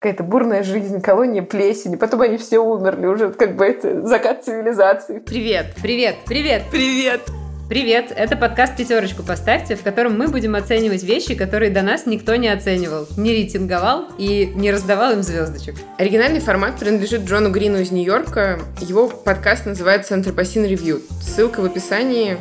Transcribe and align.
какая-то 0.00 0.22
бурная 0.22 0.62
жизнь, 0.62 1.02
колония 1.02 1.42
плесени, 1.42 1.96
потом 1.96 2.22
они 2.22 2.38
все 2.38 2.58
умерли, 2.58 3.04
уже 3.04 3.30
как 3.32 3.56
бы 3.56 3.66
это 3.66 4.00
закат 4.06 4.42
цивилизации. 4.44 5.18
Привет, 5.18 5.74
привет, 5.82 6.16
привет, 6.26 6.62
привет! 6.70 7.20
Привет, 7.68 8.10
это 8.16 8.34
подкаст 8.36 8.76
«Пятерочку 8.76 9.22
поставьте», 9.22 9.76
в 9.76 9.82
котором 9.82 10.18
мы 10.18 10.26
будем 10.26 10.56
оценивать 10.56 11.04
вещи, 11.04 11.36
которые 11.36 11.70
до 11.70 11.82
нас 11.82 12.04
никто 12.06 12.34
не 12.34 12.48
оценивал, 12.48 13.06
не 13.16 13.30
рейтинговал 13.30 14.06
и 14.18 14.50
не 14.56 14.72
раздавал 14.72 15.12
им 15.12 15.22
звездочек. 15.22 15.76
Оригинальный 15.98 16.40
формат 16.40 16.80
принадлежит 16.80 17.26
Джону 17.26 17.52
Грину 17.52 17.78
из 17.78 17.92
Нью-Йорка. 17.92 18.58
Его 18.80 19.06
подкаст 19.06 19.66
называется 19.66 20.16
«Anthropocene 20.16 20.68
Review». 20.68 21.00
Ссылка 21.22 21.60
в 21.60 21.66
описании. 21.66 22.38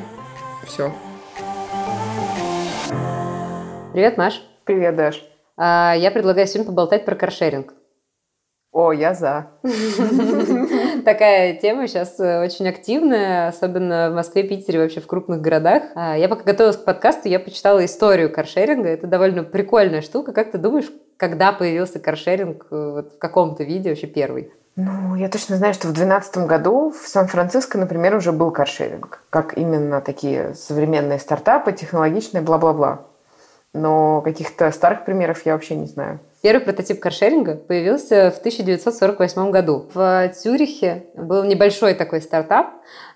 Все. 0.66 0.92
Привет, 3.94 4.18
Маш. 4.18 4.42
Привет, 4.66 4.96
Даш. 4.96 5.29
А, 5.62 5.94
я 5.94 6.10
предлагаю 6.10 6.48
сегодня 6.48 6.72
поболтать 6.72 7.04
про 7.04 7.16
каршеринг. 7.16 7.74
О, 8.72 8.94
я 8.94 9.14
за. 9.14 9.48
Такая 11.06 11.56
тема 11.56 11.88
сейчас 11.88 12.18
э, 12.18 12.42
очень 12.42 12.70
активная, 12.70 13.50
особенно 13.50 14.10
в 14.10 14.14
Москве, 14.14 14.44
Питере, 14.44 14.80
вообще 14.80 15.02
в 15.02 15.08
крупных 15.08 15.42
городах. 15.42 15.84
А, 15.96 16.16
я 16.16 16.30
пока 16.30 16.44
готовилась 16.44 16.78
к 16.78 16.86
подкасту, 16.86 17.28
я 17.28 17.42
почитала 17.42 17.84
историю 17.84 18.32
каршеринга. 18.32 18.88
Это 18.88 19.08
довольно 19.08 19.44
прикольная 19.44 20.02
штука. 20.02 20.32
Как 20.32 20.52
ты 20.52 20.58
думаешь, 20.58 20.90
когда 21.18 21.52
появился 21.52 22.00
каршеринг 22.00 22.68
э, 22.72 22.92
вот, 22.96 23.14
в 23.16 23.18
каком-то 23.18 23.66
виде 23.66 23.90
вообще 23.90 24.08
первый? 24.08 24.54
Ну, 24.78 25.16
я 25.16 25.28
точно 25.28 25.58
знаю, 25.58 25.74
что 25.74 25.88
в 25.88 25.94
2012 25.94 26.48
году 26.48 26.92
в 26.92 27.06
Сан-Франциско, 27.06 27.78
например, 27.78 28.16
уже 28.16 28.32
был 28.32 28.52
каршеринг. 28.52 29.24
Как 29.30 29.58
именно 29.58 30.00
такие 30.00 30.54
современные 30.54 31.20
стартапы, 31.20 31.74
технологичные, 31.74 32.42
бла-бла-бла 32.42 33.09
но 33.74 34.22
каких-то 34.22 34.72
старых 34.72 35.06
примеров 35.06 35.46
я 35.46 35.54
вообще 35.54 35.76
не 35.76 35.86
знаю. 35.86 36.20
Первый 36.42 36.62
прототип 36.62 37.02
каршеринга 37.02 37.56
появился 37.56 38.32
в 38.32 38.40
1948 38.40 39.52
году. 39.52 39.86
В 39.94 40.32
Цюрихе 40.34 41.04
был 41.14 41.44
небольшой 41.44 41.94
такой 41.94 42.22
стартап, 42.22 42.68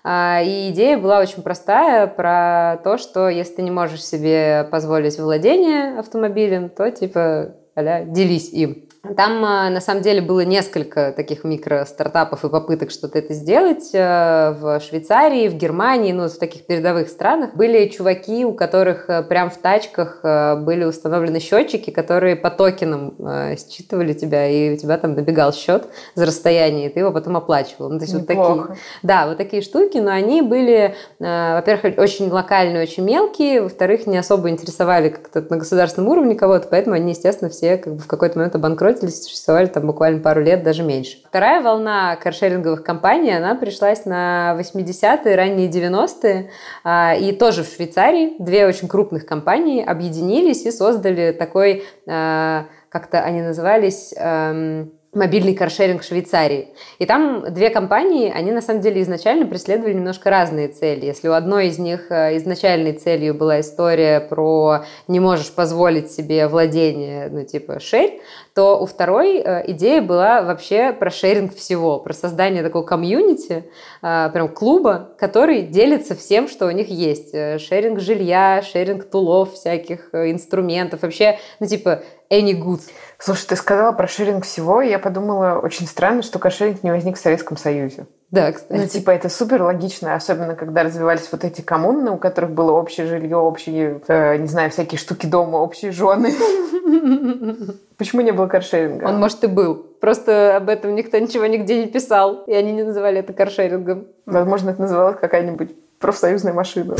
а, 0.02 0.42
и 0.44 0.70
идея 0.70 0.98
была 0.98 1.20
очень 1.20 1.42
простая 1.42 2.06
про 2.06 2.78
то, 2.84 2.98
что 2.98 3.30
если 3.30 3.54
ты 3.54 3.62
не 3.62 3.70
можешь 3.70 4.04
себе 4.04 4.68
позволить 4.70 5.18
владение 5.18 5.98
автомобилем, 5.98 6.68
то 6.68 6.90
типа 6.90 7.54
а 7.74 8.04
делись 8.04 8.52
им. 8.52 8.88
Там, 9.16 9.44
а, 9.44 9.68
на 9.68 9.80
самом 9.80 10.00
деле, 10.00 10.22
было 10.22 10.40
несколько 10.40 11.12
таких 11.12 11.44
микро-стартапов 11.44 12.42
и 12.44 12.48
попыток 12.48 12.90
что-то 12.90 13.18
это 13.18 13.34
сделать. 13.34 13.90
Э, 13.92 14.52
в 14.58 14.80
Швейцарии, 14.80 15.48
в 15.48 15.56
Германии, 15.56 16.12
ну, 16.12 16.26
в 16.26 16.38
таких 16.38 16.64
передовых 16.64 17.08
странах 17.08 17.54
были 17.54 17.86
чуваки, 17.88 18.46
у 18.46 18.54
которых 18.54 19.10
э, 19.10 19.22
прям 19.22 19.50
в 19.50 19.58
тачках 19.58 20.20
э, 20.22 20.56
были 20.56 20.84
установлены 20.84 21.38
счетчики, 21.38 21.90
которые 21.90 22.34
по 22.34 22.50
токенам 22.50 23.14
считывали 23.56 24.14
тебя, 24.14 24.48
и 24.48 24.74
у 24.74 24.76
тебя 24.76 24.96
там 24.96 25.14
набегал 25.14 25.52
счет 25.52 25.86
за 26.14 26.24
расстояние, 26.24 26.88
и 26.88 26.92
ты 26.92 27.00
его 27.00 27.12
потом 27.12 27.36
оплачивал. 27.36 27.90
Ну, 27.90 27.98
то 27.98 28.04
есть 28.04 28.14
Неплохо. 28.14 28.48
вот 28.48 28.68
такие, 28.68 28.78
да, 29.02 29.26
вот 29.26 29.36
такие 29.36 29.62
штуки, 29.62 29.98
но 29.98 30.10
они 30.10 30.42
были, 30.42 30.94
во-первых, 31.18 31.98
очень 31.98 32.30
локальные, 32.30 32.82
очень 32.82 33.04
мелкие, 33.04 33.62
во-вторых, 33.62 34.06
не 34.06 34.16
особо 34.16 34.50
интересовали 34.50 35.10
как-то 35.10 35.44
на 35.48 35.58
государственном 35.58 36.10
уровне 36.10 36.34
кого-то, 36.34 36.68
поэтому 36.70 36.96
они, 36.96 37.10
естественно, 37.10 37.50
все 37.50 37.76
как 37.76 37.94
бы 37.94 38.00
в 38.00 38.06
какой-то 38.06 38.38
момент 38.38 38.54
обанкротились 38.54 38.93
обанкротились, 38.94 39.24
существовали 39.24 39.66
там 39.66 39.86
буквально 39.86 40.20
пару 40.20 40.42
лет, 40.42 40.62
даже 40.62 40.82
меньше. 40.82 41.18
Вторая 41.26 41.62
волна 41.62 42.16
каршеринговых 42.16 42.82
компаний, 42.82 43.36
она 43.36 43.54
пришлась 43.54 44.04
на 44.04 44.56
80-е, 44.58 45.34
ранние 45.34 45.68
90-е, 45.68 46.50
а, 46.84 47.14
и 47.14 47.32
тоже 47.32 47.64
в 47.64 47.68
Швейцарии 47.68 48.36
две 48.38 48.66
очень 48.66 48.88
крупных 48.88 49.26
компании 49.26 49.84
объединились 49.84 50.64
и 50.64 50.70
создали 50.70 51.32
такой, 51.32 51.84
а, 52.08 52.66
как-то 52.88 53.20
они 53.20 53.42
назывались 53.42 54.14
эм, 54.16 54.92
мобильный 55.14 55.54
каршеринг 55.54 56.02
в 56.02 56.06
Швейцарии. 56.06 56.68
И 56.98 57.06
там 57.06 57.52
две 57.52 57.70
компании, 57.70 58.32
они 58.34 58.52
на 58.52 58.60
самом 58.60 58.80
деле 58.80 59.02
изначально 59.02 59.46
преследовали 59.46 59.94
немножко 59.94 60.30
разные 60.30 60.68
цели. 60.68 61.06
Если 61.06 61.28
у 61.28 61.32
одной 61.32 61.68
из 61.68 61.78
них 61.78 62.10
э, 62.10 62.36
изначальной 62.36 62.92
целью 62.92 63.34
была 63.34 63.60
история 63.60 64.20
про 64.20 64.84
не 65.08 65.20
можешь 65.20 65.52
позволить 65.52 66.10
себе 66.10 66.48
владение, 66.48 67.28
ну 67.30 67.44
типа 67.44 67.80
шерь, 67.80 68.20
то 68.54 68.78
у 68.80 68.86
второй 68.86 69.38
э, 69.38 69.70
идея 69.72 70.02
была 70.02 70.42
вообще 70.42 70.92
про 70.92 71.10
шеринг 71.10 71.54
всего, 71.54 71.98
про 71.98 72.12
создание 72.12 72.62
такого 72.62 72.84
комьюнити, 72.84 73.64
э, 74.02 74.30
прям 74.32 74.48
клуба, 74.48 75.10
который 75.18 75.62
делится 75.62 76.14
всем, 76.14 76.48
что 76.48 76.66
у 76.66 76.70
них 76.70 76.88
есть. 76.88 77.32
Шеринг 77.32 78.00
жилья, 78.00 78.62
шеринг 78.62 79.04
тулов 79.04 79.54
всяких, 79.54 80.10
инструментов, 80.12 81.02
вообще, 81.02 81.38
ну 81.60 81.66
типа 81.66 82.02
any 82.30 82.52
good. 82.52 82.80
Слушай, 83.24 83.46
ты 83.46 83.56
сказала 83.56 83.92
про 83.92 84.06
шеринг 84.06 84.44
всего, 84.44 84.82
и 84.82 84.90
я 84.90 84.98
подумала, 84.98 85.58
очень 85.58 85.86
странно, 85.86 86.20
что 86.20 86.38
каршеринг 86.38 86.82
не 86.82 86.90
возник 86.90 87.16
в 87.16 87.20
Советском 87.20 87.56
Союзе. 87.56 88.04
Да, 88.30 88.52
кстати. 88.52 88.78
Ну, 88.78 88.86
типа, 88.86 89.12
это 89.12 89.30
супер 89.30 89.62
логично, 89.62 90.14
особенно 90.14 90.54
когда 90.54 90.82
развивались 90.82 91.26
вот 91.32 91.42
эти 91.42 91.62
коммуны, 91.62 92.10
у 92.10 92.18
которых 92.18 92.50
было 92.50 92.72
общее 92.72 93.06
жилье, 93.06 93.38
общие, 93.38 94.02
э, 94.08 94.36
не 94.36 94.46
знаю, 94.46 94.70
всякие 94.70 94.98
штуки 94.98 95.24
дома, 95.24 95.56
общие 95.56 95.90
жены. 95.90 96.34
Почему 97.96 98.20
не 98.20 98.32
было 98.32 98.46
каршеринга? 98.46 99.06
Он, 99.06 99.18
может, 99.18 99.42
и 99.42 99.46
был. 99.46 99.76
Просто 100.02 100.58
об 100.58 100.68
этом 100.68 100.94
никто 100.94 101.16
ничего 101.16 101.46
нигде 101.46 101.80
не 101.80 101.86
писал, 101.86 102.42
и 102.46 102.52
они 102.52 102.72
не 102.72 102.82
называли 102.82 103.20
это 103.20 103.32
каршерингом. 103.32 104.06
Возможно, 104.26 104.68
это 104.68 104.82
называлось 104.82 105.16
какая-нибудь 105.18 105.74
профсоюзная 105.98 106.52
машина 106.52 106.94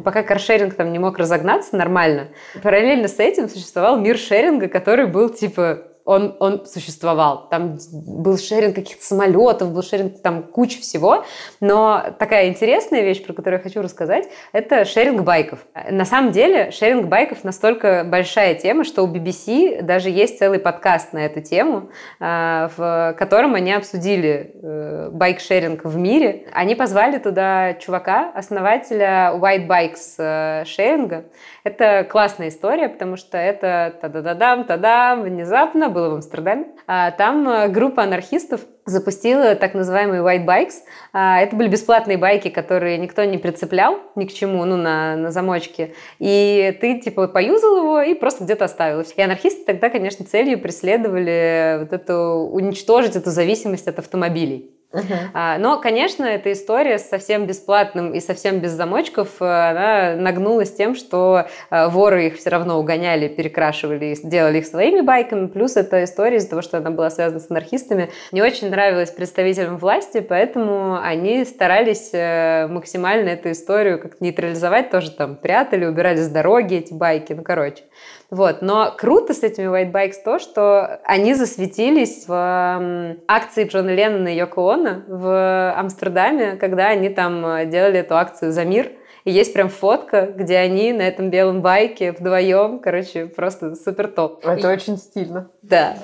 пока 0.00 0.22
каршеринг 0.22 0.74
там 0.74 0.92
не 0.92 0.98
мог 0.98 1.18
разогнаться 1.18 1.76
нормально, 1.76 2.28
параллельно 2.62 3.08
с 3.08 3.18
этим 3.18 3.48
существовал 3.48 3.98
мир 4.00 4.18
шеринга, 4.18 4.68
который 4.68 5.06
был 5.06 5.28
типа 5.28 5.89
он, 6.10 6.36
он 6.40 6.66
существовал. 6.66 7.48
Там 7.50 7.78
был 7.92 8.36
шеринг 8.36 8.74
каких-то 8.74 9.04
самолетов, 9.04 9.72
был 9.72 9.82
шеринг 9.82 10.20
там 10.20 10.42
куча 10.42 10.80
всего. 10.80 11.24
Но 11.60 12.02
такая 12.18 12.48
интересная 12.48 13.02
вещь, 13.02 13.24
про 13.24 13.32
которую 13.32 13.60
я 13.60 13.62
хочу 13.62 13.80
рассказать, 13.80 14.28
это 14.52 14.84
шеринг 14.84 15.22
байков. 15.22 15.60
На 15.88 16.04
самом 16.04 16.32
деле 16.32 16.72
шеринг 16.72 17.06
байков 17.06 17.44
настолько 17.44 18.02
большая 18.04 18.56
тема, 18.56 18.82
что 18.82 19.04
у 19.04 19.14
BBC 19.14 19.82
даже 19.82 20.10
есть 20.10 20.38
целый 20.38 20.58
подкаст 20.58 21.12
на 21.12 21.18
эту 21.18 21.42
тему, 21.42 21.90
а, 22.18 22.70
в 22.76 23.14
котором 23.16 23.54
они 23.54 23.72
обсудили 23.72 24.52
э, 24.54 25.10
байк-шеринг 25.12 25.84
в 25.84 25.96
мире. 25.96 26.46
Они 26.52 26.74
позвали 26.74 27.18
туда 27.18 27.74
чувака, 27.74 28.32
основателя 28.34 29.32
White 29.36 29.68
Bikes 29.68 30.14
э, 30.18 30.64
шеринга. 30.64 31.26
Это 31.62 32.04
классная 32.10 32.48
история, 32.48 32.88
потому 32.88 33.16
что 33.16 33.38
это 33.38 33.94
та-да-да-дам, 34.00 34.64
та-дам, 34.64 35.22
внезапно 35.22 35.88
было 36.00 36.10
в 36.10 36.14
Амстердаме. 36.14 36.66
А, 36.86 37.10
там 37.10 37.48
э, 37.48 37.68
группа 37.68 38.02
анархистов 38.02 38.62
запустила 38.86 39.54
так 39.54 39.74
называемые 39.74 40.22
white 40.22 40.46
bikes. 40.46 40.74
А, 41.12 41.40
это 41.40 41.54
были 41.56 41.68
бесплатные 41.68 42.16
байки, 42.16 42.48
которые 42.48 42.96
никто 42.98 43.22
не 43.24 43.38
прицеплял 43.38 43.98
ни 44.16 44.24
к 44.24 44.32
чему, 44.32 44.64
ну, 44.64 44.76
на, 44.76 45.16
на 45.16 45.30
замочке. 45.30 45.94
И 46.18 46.76
ты, 46.80 47.00
типа, 47.00 47.28
поюзал 47.28 47.76
его 47.76 48.00
и 48.00 48.14
просто 48.14 48.44
где-то 48.44 48.64
оставил. 48.64 49.02
И 49.02 49.22
анархисты 49.22 49.64
тогда, 49.64 49.90
конечно, 49.90 50.24
целью 50.24 50.60
преследовали 50.60 51.80
вот 51.80 51.92
эту, 51.92 52.48
уничтожить 52.50 53.16
эту 53.16 53.30
зависимость 53.30 53.88
от 53.88 53.98
автомобилей. 53.98 54.74
Uh-huh. 54.92 55.58
Но, 55.58 55.80
конечно, 55.80 56.24
эта 56.24 56.52
история 56.52 56.98
с 56.98 57.08
совсем 57.08 57.46
бесплатным 57.46 58.12
и 58.12 58.20
совсем 58.20 58.58
без 58.58 58.72
замочков, 58.72 59.40
э, 59.40 59.44
она 59.44 60.16
нагнулась 60.16 60.72
тем, 60.72 60.96
что 60.96 61.46
э, 61.70 61.88
воры 61.88 62.26
их 62.26 62.36
все 62.36 62.50
равно 62.50 62.78
угоняли, 62.78 63.28
перекрашивали 63.28 64.16
делали 64.24 64.58
их 64.58 64.66
своими 64.66 65.00
байками. 65.00 65.46
Плюс 65.46 65.76
эта 65.76 66.02
история 66.02 66.38
из-за 66.38 66.50
того, 66.50 66.62
что 66.62 66.78
она 66.78 66.90
была 66.90 67.10
связана 67.10 67.38
с 67.38 67.50
анархистами, 67.50 68.10
не 68.32 68.42
очень 68.42 68.70
нравилась 68.70 69.10
представителям 69.10 69.78
власти, 69.78 70.20
поэтому 70.20 70.98
они 71.00 71.44
старались 71.44 72.10
э, 72.12 72.66
максимально 72.68 73.28
эту 73.28 73.52
историю 73.52 74.00
как 74.00 74.20
нейтрализовать, 74.20 74.90
тоже 74.90 75.12
там 75.12 75.36
прятали, 75.36 75.84
убирали 75.84 76.16
с 76.16 76.28
дороги 76.28 76.76
эти 76.76 76.92
байки, 76.92 77.32
ну, 77.32 77.44
короче. 77.44 77.84
Вот. 78.30 78.62
Но 78.62 78.94
круто 78.96 79.34
с 79.34 79.42
этими 79.42 79.66
White 79.66 79.92
Bikes 79.92 80.22
то, 80.24 80.38
что 80.38 81.00
они 81.04 81.34
засветились 81.34 82.26
в 82.28 83.16
акции 83.26 83.64
Джона 83.64 83.90
Леннона 83.90 84.28
и 84.28 84.36
Йоко 84.36 84.72
Оно 84.72 85.02
в 85.08 85.74
Амстердаме, 85.76 86.56
когда 86.56 86.88
они 86.88 87.08
там 87.08 87.44
э, 87.44 87.66
делали 87.66 87.98
эту 87.98 88.16
акцию 88.16 88.52
«За 88.52 88.64
мир». 88.64 88.92
И 89.24 89.32
есть 89.32 89.52
прям 89.52 89.68
фотка, 89.68 90.32
где 90.34 90.56
они 90.56 90.92
на 90.92 91.02
этом 91.02 91.28
белом 91.28 91.60
байке 91.60 92.12
вдвоем, 92.12 92.78
короче, 92.78 93.26
просто 93.26 93.74
супер 93.74 94.08
топ. 94.08 94.46
Это 94.46 94.70
и... 94.70 94.74
очень 94.74 94.96
стильно. 94.96 95.50
Да. 95.62 95.96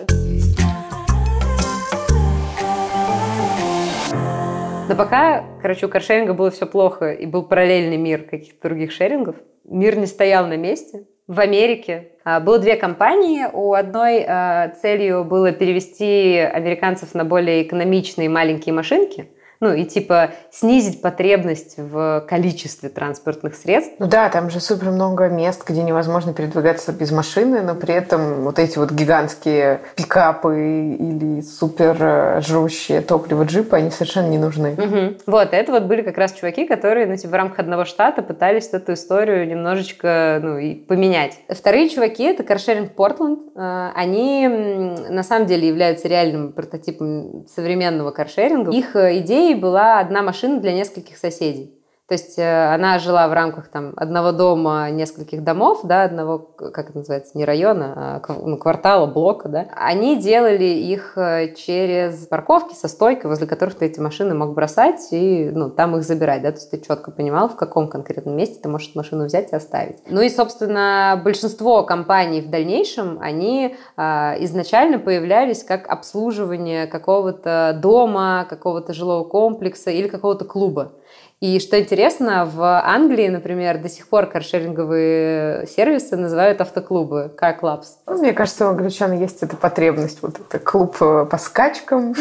Но 4.88 4.94
пока, 4.94 5.44
короче, 5.62 5.86
у 5.86 5.88
каршеринга 5.88 6.34
было 6.34 6.50
все 6.50 6.66
плохо, 6.66 7.12
и 7.12 7.24
был 7.26 7.44
параллельный 7.44 7.96
мир 7.96 8.24
каких-то 8.24 8.68
других 8.68 8.92
шерингов, 8.92 9.36
мир 9.64 9.96
не 9.96 10.06
стоял 10.06 10.46
на 10.46 10.56
месте, 10.56 11.06
в 11.26 11.40
Америке. 11.40 12.08
А, 12.24 12.40
было 12.40 12.58
две 12.58 12.76
компании. 12.76 13.46
У 13.52 13.74
одной 13.74 14.24
а, 14.26 14.68
целью 14.80 15.24
было 15.24 15.52
перевести 15.52 16.38
американцев 16.38 17.14
на 17.14 17.24
более 17.24 17.62
экономичные 17.62 18.28
маленькие 18.28 18.74
машинки. 18.74 19.28
Ну 19.60 19.72
и 19.72 19.84
типа 19.84 20.30
снизить 20.50 21.02
потребность 21.02 21.74
в 21.78 22.24
количестве 22.28 22.88
транспортных 22.88 23.54
средств. 23.54 23.94
Ну 23.98 24.06
да, 24.06 24.28
там 24.28 24.50
же 24.50 24.60
супер 24.60 24.90
много 24.90 25.28
мест, 25.28 25.62
где 25.66 25.82
невозможно 25.82 26.32
передвигаться 26.32 26.92
без 26.92 27.10
машины, 27.10 27.62
но 27.62 27.74
при 27.74 27.94
этом 27.94 28.42
вот 28.42 28.58
эти 28.58 28.78
вот 28.78 28.90
гигантские 28.90 29.80
пикапы 29.94 30.96
или 30.98 31.40
супер 31.40 31.96
э, 32.00 32.40
жрущие 32.40 33.00
топливо 33.00 33.44
джипы, 33.44 33.76
они 33.76 33.90
совершенно 33.90 34.28
не 34.28 34.38
нужны. 34.38 34.72
Угу. 34.72 35.32
Вот, 35.32 35.48
это 35.52 35.72
вот 35.72 35.84
были 35.84 36.02
как 36.02 36.18
раз 36.18 36.32
чуваки, 36.32 36.66
которые 36.66 37.06
ну, 37.06 37.16
типа, 37.16 37.30
в 37.30 37.34
рамках 37.34 37.60
одного 37.60 37.84
штата 37.84 38.22
пытались 38.22 38.68
эту 38.72 38.94
историю 38.94 39.46
немножечко 39.46 40.40
ну, 40.42 40.58
и 40.58 40.74
поменять. 40.74 41.38
Вторые 41.48 41.88
чуваки— 41.88 42.22
это 42.24 42.42
каршеринг 42.42 42.92
Портленд. 42.92 43.40
Э, 43.56 43.90
они 43.94 44.48
на 44.48 45.22
самом 45.22 45.46
деле 45.46 45.68
являются 45.68 46.08
реальным 46.08 46.52
прототипом 46.52 47.46
современного 47.46 48.10
каршеринга. 48.10 48.70
Их 48.72 48.94
э, 48.96 49.18
идея 49.18 49.45
ней 49.46 49.54
была 49.54 50.00
одна 50.00 50.22
машина 50.22 50.60
для 50.60 50.72
нескольких 50.72 51.16
соседей. 51.16 51.75
То 52.08 52.12
есть 52.12 52.38
э, 52.38 52.74
она 52.74 53.00
жила 53.00 53.26
в 53.26 53.32
рамках 53.32 53.66
там, 53.66 53.92
одного 53.96 54.30
дома, 54.30 54.88
нескольких 54.90 55.42
домов, 55.42 55.80
да, 55.82 56.04
одного, 56.04 56.38
как 56.38 56.90
это 56.90 56.98
называется, 56.98 57.36
не 57.36 57.44
района, 57.44 58.20
а 58.24 58.32
ну, 58.44 58.56
квартала, 58.58 59.06
блока. 59.06 59.48
Да. 59.48 59.66
Они 59.74 60.16
делали 60.16 60.64
их 60.64 61.18
э, 61.18 61.54
через 61.56 62.26
парковки 62.28 62.74
со 62.74 62.86
стойкой, 62.86 63.28
возле 63.28 63.48
которых 63.48 63.74
ты 63.74 63.86
эти 63.86 63.98
машины 63.98 64.34
мог 64.36 64.54
бросать 64.54 65.08
и 65.10 65.50
ну, 65.52 65.68
там 65.68 65.96
их 65.96 66.04
забирать. 66.04 66.42
Да. 66.42 66.52
То 66.52 66.58
есть 66.58 66.70
ты 66.70 66.80
четко 66.80 67.10
понимал, 67.10 67.48
в 67.48 67.56
каком 67.56 67.88
конкретном 67.88 68.36
месте 68.36 68.60
ты 68.62 68.68
можешь 68.68 68.94
машину 68.94 69.24
взять 69.24 69.50
и 69.52 69.56
оставить. 69.56 69.98
Ну 70.08 70.20
и, 70.20 70.28
собственно, 70.28 71.20
большинство 71.24 71.82
компаний 71.82 72.40
в 72.40 72.50
дальнейшем, 72.50 73.18
они 73.20 73.76
а, 73.96 74.36
изначально 74.38 75.00
появлялись 75.00 75.64
как 75.64 75.88
обслуживание 75.88 76.86
какого-то 76.86 77.76
дома, 77.82 78.46
какого-то 78.48 78.94
жилого 78.94 79.24
комплекса 79.24 79.90
или 79.90 80.06
какого-то 80.06 80.44
клуба. 80.44 80.92
И 81.40 81.60
что 81.60 81.78
интересно, 81.78 82.46
в 82.46 82.62
Англии, 82.62 83.28
например, 83.28 83.78
до 83.78 83.90
сих 83.90 84.08
пор 84.08 84.24
каршеринговые 84.24 85.66
сервисы 85.66 86.16
называют 86.16 86.62
автоклубы, 86.62 87.30
car 87.38 87.60
clubs. 87.60 87.86
Ну, 88.06 88.18
мне 88.18 88.32
кажется, 88.32 88.66
у 88.66 88.70
англичан 88.70 89.12
есть 89.12 89.42
эта 89.42 89.54
потребность. 89.54 90.22
Вот 90.22 90.40
это 90.40 90.58
клуб 90.58 90.96
э, 91.00 91.26
по 91.30 91.36
скачкам, 91.36 92.14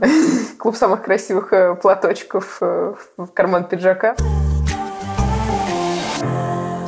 клуб 0.58 0.76
самых 0.76 1.02
красивых 1.02 1.52
э, 1.52 1.74
платочков 1.74 2.58
э, 2.60 2.94
в 3.16 3.26
карман 3.28 3.64
пиджака 3.64 4.14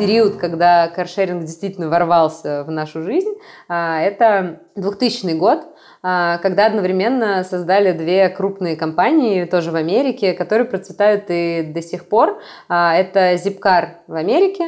период, 0.04 0.36
когда 0.36 0.88
каршеринг 0.88 1.44
действительно 1.44 1.88
ворвался 1.88 2.62
в 2.64 2.70
нашу 2.70 3.02
жизнь, 3.02 3.32
а, 3.68 4.00
это 4.02 4.60
2000 4.76 5.34
год, 5.34 5.60
а, 6.02 6.38
когда 6.38 6.66
одновременно 6.66 7.42
создали 7.42 7.92
две 7.92 8.28
крупные 8.28 8.76
компании, 8.76 9.44
тоже 9.44 9.70
в 9.70 9.76
Америке, 9.76 10.34
которые 10.34 10.66
процветают 10.66 11.24
и 11.28 11.62
до 11.62 11.80
сих 11.80 12.08
пор. 12.08 12.38
А, 12.68 12.94
это 12.94 13.34
Zipcar 13.34 14.00
в 14.06 14.14
Америке 14.14 14.64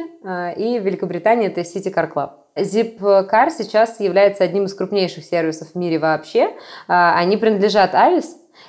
и 0.57 0.79
в 0.79 0.83
Великобритании 0.83 1.47
это 1.47 1.61
City 1.61 1.93
Car 1.93 2.11
Club. 2.11 2.31
Zipcar 2.57 3.49
сейчас 3.49 3.99
является 3.99 4.43
одним 4.43 4.65
из 4.65 4.73
крупнейших 4.73 5.23
сервисов 5.23 5.69
в 5.69 5.75
мире 5.75 5.99
вообще. 5.99 6.51
Они 6.87 7.37
принадлежат 7.37 7.93
Avis, 7.93 8.25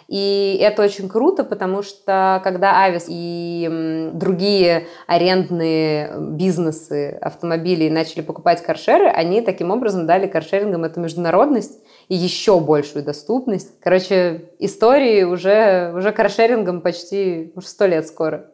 и 0.06 0.58
это 0.60 0.82
очень 0.82 1.08
круто, 1.08 1.44
потому 1.44 1.82
что 1.82 2.40
когда 2.44 2.84
Авис 2.84 3.06
и 3.08 4.10
другие 4.12 4.86
арендные 5.06 6.12
бизнесы 6.18 7.18
автомобилей 7.20 7.88
начали 7.90 8.20
покупать 8.22 8.62
каршеры, 8.62 9.06
они 9.06 9.40
таким 9.40 9.70
образом 9.70 10.06
дали 10.06 10.26
каршерингам 10.26 10.84
эту 10.84 11.00
международность 11.00 11.82
и 12.08 12.14
еще 12.14 12.60
большую 12.60 13.04
доступность. 13.04 13.80
Короче, 13.80 14.50
истории 14.58 15.22
уже, 15.24 15.92
уже 15.94 16.12
каршерингом 16.12 16.80
почти 16.82 17.52
уже 17.54 17.66
сто 17.66 17.86
лет 17.86 18.06
скоро. 18.06 18.50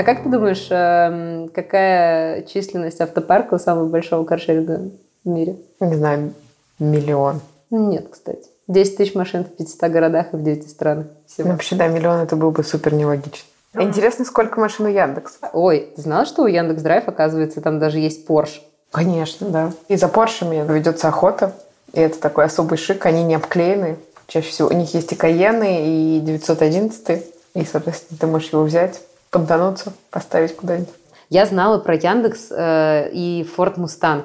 А 0.00 0.02
как 0.02 0.22
ты 0.22 0.30
думаешь, 0.30 0.66
эм, 0.70 1.50
какая 1.50 2.40
численность 2.44 3.02
автопарка 3.02 3.52
у 3.52 3.58
самого 3.58 3.84
большого 3.84 4.24
каршеринга 4.24 4.88
в 5.26 5.28
мире? 5.28 5.56
Не 5.78 5.94
знаю, 5.94 6.32
миллион. 6.78 7.42
Нет, 7.68 8.06
кстати. 8.10 8.48
10 8.66 8.96
тысяч 8.96 9.14
машин 9.14 9.44
в 9.44 9.48
500 9.48 9.90
городах 9.90 10.32
и 10.32 10.36
в 10.36 10.42
9 10.42 10.70
странах. 10.70 11.08
Всего. 11.26 11.48
Ну, 11.48 11.52
вообще, 11.52 11.76
да, 11.76 11.88
миллион 11.88 12.20
это 12.20 12.34
был 12.34 12.50
бы 12.50 12.64
супер 12.64 12.94
нелогично. 12.94 13.44
Интересно, 13.74 14.24
сколько 14.24 14.58
машин 14.58 14.86
у 14.86 14.88
Яндекс? 14.88 15.38
Ой, 15.52 15.92
ты 15.94 16.00
знала, 16.00 16.24
что 16.24 16.44
у 16.44 16.46
Яндекс 16.46 16.80
Драйв, 16.80 17.06
оказывается, 17.06 17.60
там 17.60 17.78
даже 17.78 17.98
есть 17.98 18.26
Porsche? 18.26 18.60
Конечно, 18.92 19.50
да. 19.50 19.72
И 19.88 19.96
за 19.96 20.08
Поршами 20.08 20.64
ведется 20.72 21.08
охота. 21.08 21.52
И 21.92 22.00
это 22.00 22.18
такой 22.18 22.46
особый 22.46 22.78
шик. 22.78 23.04
Они 23.04 23.22
не 23.22 23.34
обклеены. 23.34 23.98
Чаще 24.28 24.48
всего 24.48 24.68
у 24.68 24.72
них 24.72 24.94
есть 24.94 25.12
и 25.12 25.14
Каены, 25.14 26.16
и 26.16 26.20
911. 26.20 27.22
И, 27.52 27.64
соответственно, 27.66 28.18
ты 28.18 28.26
можешь 28.26 28.52
его 28.52 28.62
взять, 28.62 29.02
понтануться, 29.30 29.92
поставить 30.10 30.56
куда-нибудь. 30.56 30.94
Я 31.28 31.46
знала 31.46 31.78
про 31.78 31.94
Яндекс 31.94 32.48
э, 32.50 33.10
и 33.12 33.48
Ford 33.56 33.76
Mustang. 33.76 34.24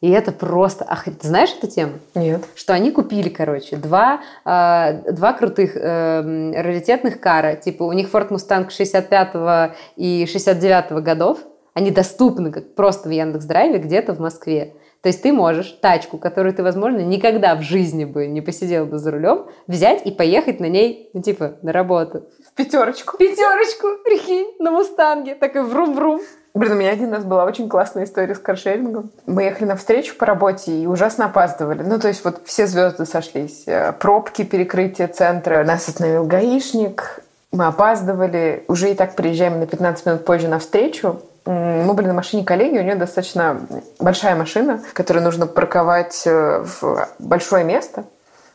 И 0.00 0.10
это 0.10 0.32
просто... 0.32 0.84
Ах, 0.88 1.04
ты 1.04 1.26
знаешь 1.26 1.52
эту 1.56 1.66
тему? 1.66 1.94
Нет. 2.14 2.44
Что 2.54 2.74
они 2.74 2.92
купили, 2.92 3.28
короче, 3.28 3.76
два, 3.76 4.20
э, 4.44 5.12
два 5.12 5.32
крутых 5.32 5.76
э, 5.76 6.52
раритетных 6.60 7.20
кара. 7.20 7.56
Типа 7.56 7.82
у 7.82 7.92
них 7.92 8.08
Ford 8.08 8.28
Mustang 8.28 8.70
65 8.70 9.74
и 9.96 10.28
69 10.30 11.02
годов. 11.02 11.38
Они 11.72 11.90
доступны 11.90 12.52
как 12.52 12.74
просто 12.76 13.08
в 13.08 13.12
Яндекс.Драйве 13.12 13.78
где-то 13.78 14.14
в 14.14 14.20
Москве. 14.20 14.74
То 15.04 15.08
есть 15.08 15.20
ты 15.20 15.34
можешь 15.34 15.70
тачку, 15.82 16.16
которую 16.16 16.54
ты, 16.54 16.62
возможно, 16.62 17.00
никогда 17.00 17.56
в 17.56 17.60
жизни 17.60 18.06
бы 18.06 18.26
не 18.26 18.40
посидел 18.40 18.86
бы 18.86 18.98
за 18.98 19.10
рулем, 19.10 19.44
взять 19.66 20.06
и 20.06 20.10
поехать 20.10 20.60
на 20.60 20.64
ней, 20.64 21.10
ну, 21.12 21.20
типа, 21.20 21.56
на 21.60 21.72
работу. 21.72 22.24
В 22.42 22.54
пятерочку. 22.54 23.18
Пятерочку, 23.18 24.02
прикинь, 24.02 24.54
на 24.60 24.70
Мустанге. 24.70 25.34
Такой 25.34 25.64
врум-врум. 25.64 26.22
Блин, 26.54 26.72
у 26.72 26.76
меня 26.76 26.92
один 26.92 27.12
раз 27.12 27.22
была 27.22 27.44
очень 27.44 27.68
классная 27.68 28.04
история 28.04 28.34
с 28.34 28.38
каршерингом. 28.38 29.10
Мы 29.26 29.42
ехали 29.42 29.68
на 29.68 29.76
встречу 29.76 30.16
по 30.16 30.24
работе 30.24 30.72
и 30.72 30.86
ужасно 30.86 31.26
опаздывали. 31.26 31.82
Ну, 31.82 31.98
то 31.98 32.08
есть 32.08 32.24
вот 32.24 32.40
все 32.46 32.66
звезды 32.66 33.04
сошлись. 33.04 33.64
Э, 33.66 33.92
пробки, 33.92 34.42
перекрытие 34.42 35.08
центра. 35.08 35.64
Нас 35.64 35.86
остановил 35.86 36.24
гаишник. 36.24 37.20
Мы 37.52 37.66
опаздывали. 37.66 38.64
Уже 38.68 38.92
и 38.92 38.94
так 38.94 39.16
приезжаем 39.16 39.60
на 39.60 39.66
15 39.66 40.06
минут 40.06 40.24
позже 40.24 40.48
на 40.48 40.58
встречу. 40.58 41.20
Мы 41.46 41.92
были 41.92 42.06
на 42.06 42.14
машине 42.14 42.44
коллеги, 42.44 42.78
у 42.78 42.82
нее 42.82 42.94
достаточно 42.94 43.60
большая 43.98 44.34
машина, 44.34 44.82
которую 44.94 45.22
нужно 45.22 45.46
парковать 45.46 46.22
э, 46.26 46.64
в 46.64 47.08
большое 47.18 47.64
место. 47.64 48.04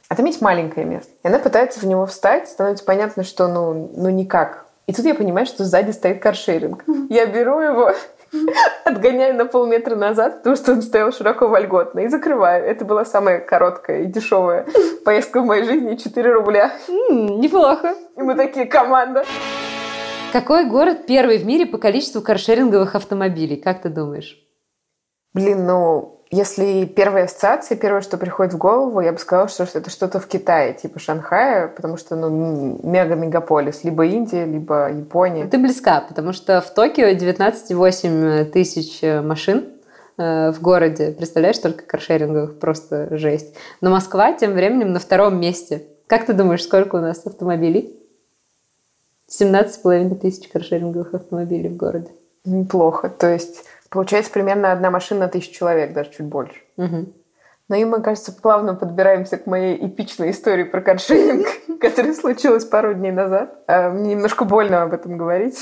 А 0.08 0.16
там 0.16 0.26
есть 0.26 0.42
маленькое 0.42 0.88
место. 0.88 1.12
И 1.24 1.28
она 1.28 1.38
пытается 1.38 1.80
в 1.80 1.84
него 1.84 2.08
встать, 2.08 2.50
становится 2.50 2.84
понятно, 2.84 3.24
что 3.24 3.48
ну, 3.48 3.92
ну 3.96 4.10
никак. 4.10 4.66
И 4.88 4.94
тут 4.94 5.06
я 5.06 5.14
понимаю, 5.14 5.46
что 5.46 5.66
сзади 5.66 5.92
стоит 5.92 6.20
каршеринг. 6.20 6.84
Я 7.10 7.28
беру 7.28 7.60
его, 7.60 7.94
отгоняю 8.86 9.36
на 9.36 9.46
полметра 9.46 9.96
назад, 9.96 10.38
потому 10.38 10.56
что 10.56 10.72
он 10.72 10.82
стоял 10.82 11.12
широко 11.12 11.48
вольготно, 11.48 12.00
и 12.00 12.08
закрываю. 12.08 12.66
Это 12.66 12.86
была 12.86 13.06
самая 13.06 13.40
короткая 13.40 14.02
и 14.02 14.06
дешевая 14.06 14.66
поездка 15.06 15.42
в 15.42 15.46
моей 15.46 15.64
жизни, 15.64 15.96
4 15.96 16.32
рубля. 16.34 16.74
неплохо. 16.88 17.94
И 18.18 18.22
мы 18.22 18.36
такие, 18.36 18.66
команда. 18.66 19.26
Какой 20.32 20.66
город 20.66 21.08
первый 21.08 21.40
в 21.40 21.46
мире 21.46 21.66
по 21.66 21.80
количеству 21.80 22.22
каршеринговых 22.22 22.94
автомобилей? 22.94 23.58
Как 23.58 23.82
ты 23.82 23.90
думаешь? 23.90 24.38
Блин, 25.34 25.66
ну, 25.66 26.24
если 26.30 26.86
первая 26.86 27.26
ассоциация, 27.26 27.76
первое, 27.76 28.02
что 28.02 28.18
приходит 28.18 28.54
в 28.54 28.58
голову, 28.58 29.02
я 29.02 29.12
бы 29.12 29.18
сказала, 29.18 29.48
что 29.48 29.64
это 29.64 29.90
что-то 29.90 30.20
в 30.20 30.28
Китае, 30.28 30.74
типа 30.74 31.00
Шанхая, 31.00 31.68
потому 31.68 31.98
что, 31.98 32.16
ну, 32.16 32.80
мега-мегаполис, 32.84 33.84
либо 33.84 34.06
Индия, 34.06 34.46
либо 34.46 34.92
Япония. 34.92 35.48
Ты 35.48 35.58
близка, 35.58 36.02
потому 36.02 36.34
что 36.34 36.62
в 36.62 36.72
Токио 36.76 37.08
19,8 37.08 38.46
тысяч 38.46 39.02
машин 39.02 39.70
э, 40.20 40.52
в 40.52 40.62
городе. 40.62 41.12
Представляешь, 41.12 41.58
только 41.58 41.86
каршеринговых, 41.86 42.60
просто 42.60 43.18
жесть. 43.18 43.56
Но 43.82 43.90
Москва 43.90 44.34
тем 44.34 44.54
временем 44.54 44.94
на 44.94 45.00
втором 45.00 45.40
месте. 45.40 45.88
Как 46.06 46.28
ты 46.28 46.34
думаешь, 46.34 46.64
сколько 46.64 46.98
у 46.98 47.02
нас 47.02 47.26
автомобилей? 47.26 47.99
17,5 49.30 50.16
тысяч 50.16 50.48
каршеринговых 50.50 51.14
автомобилей 51.14 51.70
в 51.70 51.78
городе. 51.78 52.12
Неплохо. 52.46 53.10
То 53.10 53.32
есть 53.32 53.66
Получается 53.90 54.32
примерно 54.32 54.72
одна 54.72 54.92
машина 54.92 55.22
на 55.22 55.28
тысячу 55.28 55.52
человек, 55.52 55.94
даже 55.94 56.12
чуть 56.12 56.26
больше. 56.26 56.62
Угу. 56.78 57.14
Ну 57.70 57.76
и 57.76 57.86
мы, 57.86 58.02
кажется, 58.02 58.32
плавно 58.32 58.76
подбираемся 58.76 59.38
к 59.38 59.46
моей 59.46 59.86
эпичной 59.88 60.32
истории 60.32 60.64
про 60.64 60.82
каршеринг, 60.82 61.48
которая 61.80 62.14
случилась 62.14 62.66
пару 62.66 62.94
дней 62.94 63.12
назад. 63.12 63.64
А, 63.68 63.90
мне 63.90 64.12
немножко 64.12 64.46
больно 64.46 64.84
об 64.84 64.94
этом 64.94 65.18
говорить. 65.18 65.60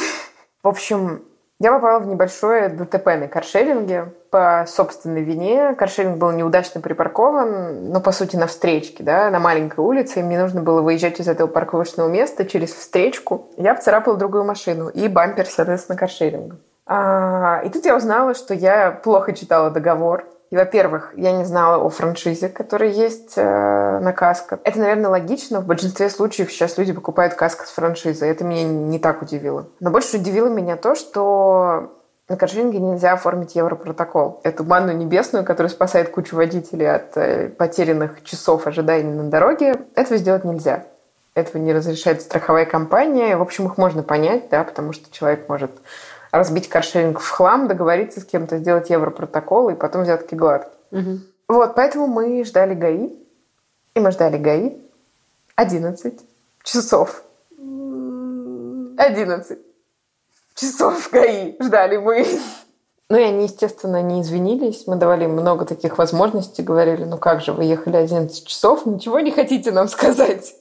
В 0.62 0.68
общем, 0.68 1.24
я 1.60 1.72
попала 1.72 2.00
в 2.00 2.08
небольшое 2.08 2.70
ДТП 2.70 3.06
на 3.18 3.28
каршеринге 3.28 4.14
по 4.30 4.66
собственной 4.68 5.24
вине. 5.24 5.76
Каршеринг 5.76 6.18
был 6.18 6.32
неудачно 6.32 6.82
припаркован, 6.82 7.92
ну, 7.92 8.02
по 8.02 8.12
сути, 8.12 8.36
на 8.36 8.48
встречке, 8.48 9.04
да, 9.04 9.30
на 9.30 9.40
маленькой 9.40 9.80
улице, 9.80 10.20
и 10.20 10.24
мне 10.24 10.40
нужно 10.40 10.62
было 10.62 10.82
выезжать 10.82 11.20
из 11.20 11.28
этого 11.28 11.48
парковочного 11.48 12.08
места 12.08 12.46
через 12.46 12.74
встречку. 12.74 13.50
Я 13.58 13.76
вцарапала 13.76 14.18
другую 14.18 14.44
машину 14.44 14.90
и 14.90 15.08
бампер, 15.08 15.46
соответственно, 15.46 15.98
каршеринга. 15.98 16.58
А, 16.86 17.62
и 17.66 17.70
тут 17.70 17.86
я 17.86 17.96
узнала, 17.96 18.34
что 18.34 18.54
я 18.54 18.92
плохо 18.92 19.34
читала 19.34 19.70
договор. 19.70 20.26
И, 20.50 20.56
во-первых, 20.56 21.14
я 21.18 21.34
не 21.34 21.44
знала 21.44 21.84
о 21.84 21.90
франшизе, 21.90 22.48
которая 22.48 22.90
есть 22.90 23.34
э, 23.36 24.00
на 24.00 24.14
каско. 24.14 24.60
Это, 24.64 24.80
наверное, 24.80 25.10
логично. 25.10 25.60
В 25.60 25.66
большинстве 25.66 26.10
случаев 26.10 26.50
сейчас 26.50 26.78
люди 26.78 26.94
покупают 26.94 27.34
каско 27.34 27.66
с 27.66 27.70
франшизой. 27.70 28.30
Это 28.30 28.46
меня 28.46 28.64
не 28.64 28.98
так 28.98 29.22
удивило. 29.22 29.68
Но 29.82 29.92
больше 29.92 30.18
удивило 30.18 30.48
меня 30.48 30.78
то, 30.78 30.96
что 30.96 31.92
на 32.30 32.36
каршеринге 32.36 32.80
нельзя 32.80 33.14
оформить 33.14 33.56
Европротокол. 33.56 34.42
Эту 34.44 34.64
банду 34.64 34.92
небесную, 34.92 35.46
которая 35.46 35.70
спасает 35.70 36.10
кучу 36.10 36.36
водителей 36.36 36.92
от 36.92 37.16
э, 37.16 37.50
потерянных 37.50 38.24
часов 38.24 38.68
ожидания 38.68 39.14
на 39.14 39.30
дороге, 39.30 39.86
этого 39.96 40.18
сделать 40.18 40.44
нельзя. 40.44 40.86
Этого 41.36 41.62
не 41.62 41.72
разрешает 41.72 42.22
страховая 42.22 42.66
компания. 42.66 43.38
В 43.38 43.42
общем, 43.42 43.68
их 43.68 43.78
можно 43.78 44.04
понять, 44.04 44.50
да, 44.50 44.64
потому 44.64 44.92
что 44.92 45.10
человек 45.12 45.48
может 45.48 45.72
разбить 46.32 46.68
каршеринг 46.68 47.20
в 47.20 47.30
хлам, 47.30 47.68
договориться 47.68 48.20
с 48.20 48.26
кем-то, 48.26 48.58
сделать 48.58 48.90
европротокол 48.90 49.70
и 49.70 49.76
потом 49.76 50.04
взятки 50.04 50.36
гладкие. 50.36 50.74
Угу. 50.92 51.20
Вот, 51.50 51.76
поэтому 51.76 52.08
мы 52.08 52.44
ждали 52.44 52.74
ГАИ, 52.74 53.16
и 53.96 54.00
мы 54.00 54.12
ждали 54.12 54.38
ГАИ 54.38 54.82
11 55.56 56.20
часов. 56.64 57.24
11 58.98 59.60
часов 60.60 61.10
ГАИ 61.12 61.56
ждали 61.62 61.98
мы. 61.98 62.26
Ну 63.10 63.18
и 63.18 63.24
они, 63.24 63.44
естественно, 63.46 64.02
не 64.02 64.22
извинились. 64.22 64.86
Мы 64.86 64.98
давали 64.98 65.24
им 65.24 65.32
много 65.32 65.64
таких 65.64 65.98
возможностей. 65.98 66.62
Говорили, 66.62 67.06
ну 67.06 67.18
как 67.18 67.42
же, 67.42 67.54
вы 67.54 67.64
ехали 67.64 67.96
11 67.96 68.46
часов, 68.46 68.86
ничего 68.86 69.22
не 69.22 69.32
хотите 69.32 69.72
нам 69.72 69.88
сказать? 69.88 70.56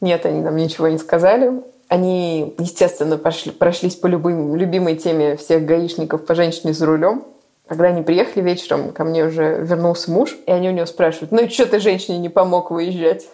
Нет, 0.00 0.26
они 0.26 0.40
нам 0.40 0.56
ничего 0.56 0.88
не 0.88 0.98
сказали. 0.98 1.62
Они, 1.88 2.54
естественно, 2.58 3.18
пошли, 3.18 3.52
прошлись 3.52 3.94
по 3.94 4.08
любым, 4.08 4.56
любимой 4.56 4.96
теме 4.96 5.36
всех 5.36 5.64
гаишников 5.64 6.26
по 6.26 6.34
женщине 6.34 6.72
за 6.72 6.86
рулем. 6.86 7.24
Когда 7.68 7.86
они 7.86 8.02
приехали 8.02 8.42
вечером, 8.42 8.92
ко 8.92 9.04
мне 9.04 9.24
уже 9.24 9.60
вернулся 9.62 10.10
муж, 10.10 10.36
и 10.46 10.50
они 10.50 10.68
у 10.68 10.72
него 10.72 10.86
спрашивают, 10.86 11.32
ну 11.32 11.44
и 11.44 11.48
что 11.48 11.66
ты 11.66 11.78
женщине 11.78 12.18
не 12.18 12.28
помог 12.28 12.70
выезжать? 12.70 13.26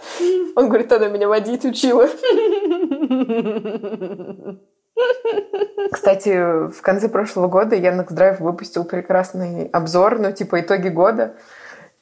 Он 0.56 0.68
говорит, 0.68 0.92
она 0.92 1.08
меня 1.08 1.26
водить 1.26 1.64
учила. 1.64 2.08
Кстати, 5.92 6.70
в 6.70 6.82
конце 6.82 7.08
прошлого 7.08 7.48
года 7.48 7.76
Яндекс.Драйв 7.76 8.40
выпустил 8.40 8.84
прекрасный 8.84 9.68
обзор, 9.72 10.18
ну, 10.18 10.32
типа 10.32 10.60
итоги 10.60 10.88
года. 10.88 11.34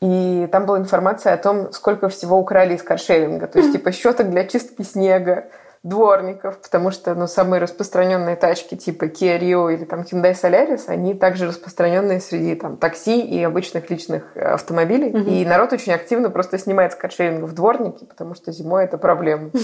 И 0.01 0.49
там 0.53 0.67
была 0.67 0.79
информация 0.79 1.35
о 1.35 1.39
том, 1.39 1.73
сколько 1.73 2.09
всего 2.09 2.39
украли 2.39 2.75
из 2.75 2.83
каршеринга. 2.83 3.49
То 3.49 3.59
есть, 3.59 3.73
типа, 3.73 3.91
щеток 3.91 4.31
для 4.31 4.45
чистки 4.45 4.83
снега, 4.83 5.49
дворников, 5.83 6.61
потому 6.61 6.91
что 6.91 7.15
ну, 7.15 7.27
самые 7.27 7.61
распространенные 7.61 8.37
тачки 8.37 8.75
типа 8.75 9.05
Kia 9.05 9.39
Rio 9.39 9.73
или 9.73 9.85
там 9.85 10.01
Hyundai 10.01 10.35
Solaris, 10.35 10.85
они 10.89 11.15
также 11.15 11.47
распространенные 11.47 12.21
среди 12.21 12.55
там 12.57 12.77
такси 12.77 13.21
и 13.21 13.43
обычных 13.43 13.89
личных 13.89 14.25
э, 14.35 14.41
автомобилей. 14.41 15.11
Угу. 15.11 15.31
И 15.31 15.45
народ 15.45 15.73
очень 15.73 15.93
активно 15.93 16.31
просто 16.31 16.59
снимает 16.59 16.93
с 16.93 16.97
каршерингов 16.97 17.55
дворники, 17.55 18.05
потому 18.05 18.35
что 18.35 18.51
зимой 18.53 18.85
это 18.85 18.99
проблема. 18.99 19.51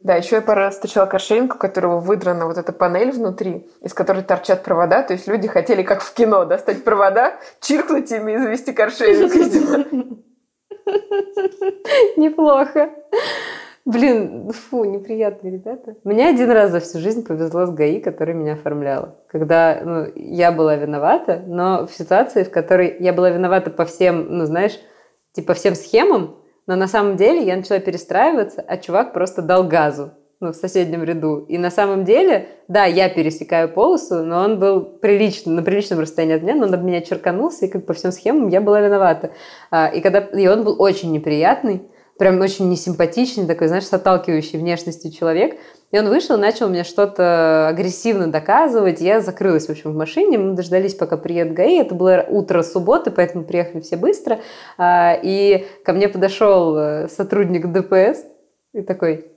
Да, 0.00 0.14
еще 0.14 0.36
я 0.36 0.42
пару 0.42 0.60
раз 0.60 0.74
встречала 0.74 1.06
каршеринг, 1.06 1.56
у 1.56 1.58
которого 1.58 1.98
выдрана 1.98 2.46
вот 2.46 2.56
эта 2.56 2.72
панель 2.72 3.10
внутри, 3.10 3.68
из 3.80 3.92
которой 3.94 4.22
торчат 4.22 4.62
провода. 4.62 5.02
То 5.02 5.12
есть 5.14 5.26
люди 5.26 5.48
хотели, 5.48 5.82
как 5.82 6.02
в 6.02 6.14
кино, 6.14 6.44
достать 6.44 6.84
провода, 6.84 7.34
чиркнуть 7.60 8.10
ими 8.12 8.32
и 8.32 8.38
завести 8.38 8.72
каршеринг, 8.72 9.32
Неплохо. 12.16 12.90
Блин, 13.84 14.50
фу, 14.52 14.84
неприятные 14.84 15.54
ребята. 15.54 15.96
Мне 16.04 16.28
один 16.28 16.50
раз 16.50 16.70
за 16.70 16.80
всю 16.80 16.98
жизнь 16.98 17.26
повезло 17.26 17.66
с 17.66 17.70
ГАИ, 17.70 18.00
который 18.00 18.34
меня 18.34 18.52
оформляла. 18.52 19.16
Когда 19.28 19.80
ну, 19.82 20.06
я 20.14 20.52
была 20.52 20.76
виновата, 20.76 21.42
но 21.46 21.86
в 21.86 21.92
ситуации, 21.92 22.44
в 22.44 22.50
которой 22.50 22.96
я 23.00 23.14
была 23.14 23.30
виновата 23.30 23.70
по 23.70 23.86
всем, 23.86 24.26
ну, 24.28 24.44
знаешь, 24.44 24.78
типа 25.32 25.54
всем 25.54 25.74
схемам, 25.74 26.36
но 26.68 26.76
на 26.76 26.86
самом 26.86 27.16
деле 27.16 27.42
я 27.44 27.56
начала 27.56 27.80
перестраиваться, 27.80 28.62
а 28.64 28.76
чувак 28.76 29.14
просто 29.14 29.40
дал 29.40 29.64
газу 29.64 30.12
ну, 30.38 30.52
в 30.52 30.54
соседнем 30.54 31.02
ряду. 31.02 31.38
И 31.48 31.56
на 31.56 31.70
самом 31.70 32.04
деле, 32.04 32.46
да, 32.68 32.84
я 32.84 33.08
пересекаю 33.08 33.70
полосу, 33.70 34.22
но 34.22 34.44
он 34.44 34.58
был 34.58 34.82
прилично, 34.82 35.50
на 35.50 35.62
приличном 35.62 35.98
расстоянии 35.98 36.36
от 36.36 36.42
меня, 36.42 36.54
но 36.54 36.66
он 36.66 36.74
об 36.74 36.84
меня 36.84 37.00
черканулся, 37.00 37.64
и 37.64 37.68
как 37.68 37.86
по 37.86 37.94
всем 37.94 38.12
схемам 38.12 38.48
я 38.48 38.60
была 38.60 38.82
виновата. 38.82 39.30
А, 39.70 39.88
и, 39.88 40.02
когда, 40.02 40.20
и 40.20 40.46
он 40.46 40.62
был 40.62 40.80
очень 40.80 41.10
неприятный, 41.10 41.82
прям 42.18 42.40
очень 42.40 42.68
несимпатичный, 42.68 43.46
такой, 43.46 43.68
знаешь, 43.68 43.86
с 43.86 43.92
отталкивающей 43.92 44.58
внешностью 44.58 45.10
человек. 45.10 45.58
И 45.90 45.98
он 45.98 46.08
вышел, 46.08 46.36
начал 46.36 46.68
мне 46.68 46.84
что-то 46.84 47.68
агрессивно 47.68 48.26
доказывать. 48.26 49.00
Я 49.00 49.20
закрылась, 49.20 49.66
в 49.66 49.70
общем, 49.70 49.92
в 49.92 49.96
машине. 49.96 50.36
Мы 50.36 50.54
дождались, 50.54 50.94
пока 50.94 51.16
приедет 51.16 51.54
ГАИ. 51.54 51.78
Это 51.78 51.94
было 51.94 52.26
утро 52.28 52.62
субботы, 52.62 53.10
поэтому 53.10 53.44
приехали 53.44 53.80
все 53.80 53.96
быстро. 53.96 54.40
А, 54.76 55.18
и 55.22 55.66
ко 55.84 55.94
мне 55.94 56.08
подошел 56.08 56.76
э, 56.76 57.08
сотрудник 57.08 57.72
ДПС 57.72 58.24
и 58.74 58.82
такой, 58.82 59.32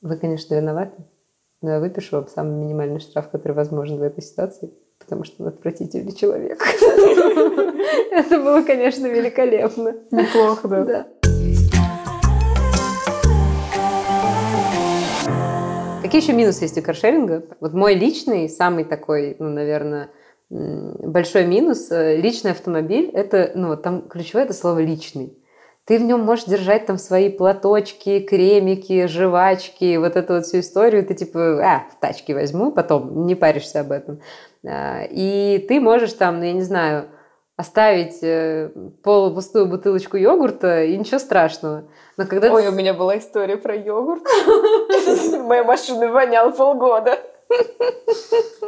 вы, 0.00 0.16
конечно, 0.16 0.54
виноваты, 0.54 1.02
но 1.60 1.72
я 1.72 1.80
выпишу 1.80 2.16
вам 2.16 2.28
самый 2.28 2.56
минимальный 2.56 3.00
штраф, 3.00 3.30
который 3.30 3.52
возможен 3.52 3.98
в 3.98 4.02
этой 4.02 4.22
ситуации, 4.22 4.70
потому 4.98 5.24
что 5.24 5.42
он 5.42 5.48
отвратительный 5.48 6.12
человек. 6.12 6.62
Это 8.12 8.38
было, 8.38 8.62
конечно, 8.62 9.06
великолепно. 9.06 9.94
Неплохо, 10.10 10.68
да. 10.68 11.06
Какие 16.14 16.28
еще 16.28 16.38
минусы 16.38 16.62
есть 16.62 16.78
у 16.78 16.80
каршеринга? 16.80 17.42
Вот 17.58 17.72
мой 17.72 17.94
личный, 17.94 18.48
самый 18.48 18.84
такой, 18.84 19.34
ну, 19.40 19.48
наверное, 19.48 20.10
большой 20.48 21.44
минус, 21.44 21.90
э, 21.90 22.20
личный 22.20 22.52
автомобиль, 22.52 23.10
это, 23.12 23.50
ну, 23.56 23.76
там 23.76 24.02
ключевое 24.08 24.44
это 24.44 24.54
слово 24.54 24.78
«личный». 24.78 25.36
Ты 25.84 25.98
в 25.98 26.02
нем 26.02 26.20
можешь 26.20 26.44
держать 26.44 26.86
там 26.86 26.98
свои 26.98 27.30
платочки, 27.30 28.20
кремики, 28.20 29.08
жвачки, 29.08 29.96
вот 29.96 30.14
эту 30.14 30.34
вот 30.34 30.46
всю 30.46 30.60
историю. 30.60 31.04
Ты 31.04 31.14
типа, 31.14 31.40
а, 31.60 31.86
в 31.90 31.98
тачке 31.98 32.32
возьму, 32.32 32.70
потом 32.70 33.26
не 33.26 33.34
паришься 33.34 33.80
об 33.80 33.90
этом. 33.90 34.20
А, 34.64 35.02
и 35.10 35.66
ты 35.66 35.80
можешь 35.80 36.12
там, 36.12 36.38
ну, 36.38 36.44
я 36.44 36.52
не 36.52 36.62
знаю, 36.62 37.08
оставить 37.56 38.22
э, 38.22 38.70
полупустую 39.02 39.66
бутылочку 39.66 40.16
йогурта, 40.16 40.84
и 40.84 40.96
ничего 40.96 41.18
страшного. 41.18 41.84
Но 42.16 42.26
когда 42.26 42.52
Ой, 42.52 42.62
ты... 42.62 42.68
у 42.68 42.72
меня 42.72 42.94
была 42.94 43.18
история 43.18 43.56
про 43.56 43.74
йогурт. 43.76 44.24
Моя 45.44 45.62
машина 45.62 46.08
воняла 46.08 46.50
полгода. 46.50 47.18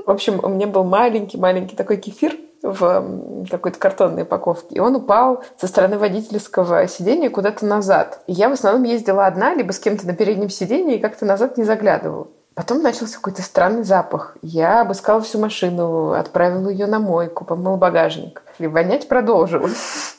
В 0.04 0.10
общем, 0.10 0.40
у 0.42 0.48
меня 0.48 0.68
был 0.68 0.84
маленький-маленький 0.84 1.74
такой 1.74 1.96
кефир 1.96 2.36
в 2.62 3.46
какой-то 3.50 3.78
картонной 3.78 4.22
упаковке. 4.22 4.76
И 4.76 4.80
он 4.80 4.96
упал 4.96 5.42
со 5.56 5.66
стороны 5.66 5.98
водительского 5.98 6.86
сидения 6.86 7.30
куда-то 7.30 7.66
назад. 7.66 8.22
И 8.26 8.32
я 8.32 8.48
в 8.48 8.52
основном 8.52 8.84
ездила 8.84 9.26
одна, 9.26 9.54
либо 9.54 9.72
с 9.72 9.78
кем-то 9.78 10.06
на 10.06 10.14
переднем 10.14 10.48
сидении, 10.48 10.96
и 10.96 11.00
как-то 11.00 11.24
назад 11.24 11.58
не 11.58 11.64
заглядывала. 11.64 12.28
Потом 12.56 12.80
начался 12.80 13.16
какой-то 13.16 13.42
странный 13.42 13.84
запах. 13.84 14.34
Я 14.40 14.80
обыскала 14.80 15.20
всю 15.20 15.38
машину, 15.38 16.12
отправила 16.12 16.70
ее 16.70 16.86
на 16.86 16.98
мойку, 16.98 17.44
помыла 17.44 17.76
багажник. 17.76 18.42
И 18.58 18.66
вонять 18.66 19.08
продолжилось. 19.08 20.16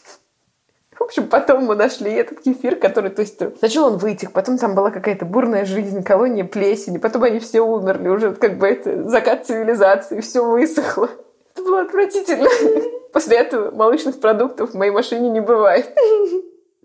В 0.91 1.01
общем, 1.01 1.29
потом 1.29 1.65
мы 1.65 1.75
нашли 1.75 2.11
этот 2.11 2.41
кефир, 2.41 2.75
который, 2.75 3.09
то 3.09 3.23
есть, 3.23 3.41
сначала 3.57 3.87
он 3.87 3.97
вытек, 3.97 4.33
потом 4.33 4.59
там 4.59 4.75
была 4.75 4.91
какая-то 4.91 5.25
бурная 5.25 5.65
жизнь, 5.65 6.03
колония 6.03 6.43
плесени, 6.43 6.99
потом 6.99 7.23
они 7.23 7.39
все 7.39 7.61
умерли, 7.61 8.07
уже 8.07 8.35
как 8.35 8.59
бы 8.59 8.67
это 8.67 9.09
закат 9.09 9.47
цивилизации, 9.47 10.21
все 10.21 10.45
высохло. 10.45 11.09
Это 11.55 11.63
было 11.63 11.81
отвратительно. 11.81 12.47
После 13.13 13.37
этого 13.37 13.71
молочных 13.71 14.19
продуктов 14.19 14.71
в 14.71 14.77
моей 14.77 14.91
машине 14.91 15.29
не 15.31 15.41
бывает. 15.41 15.91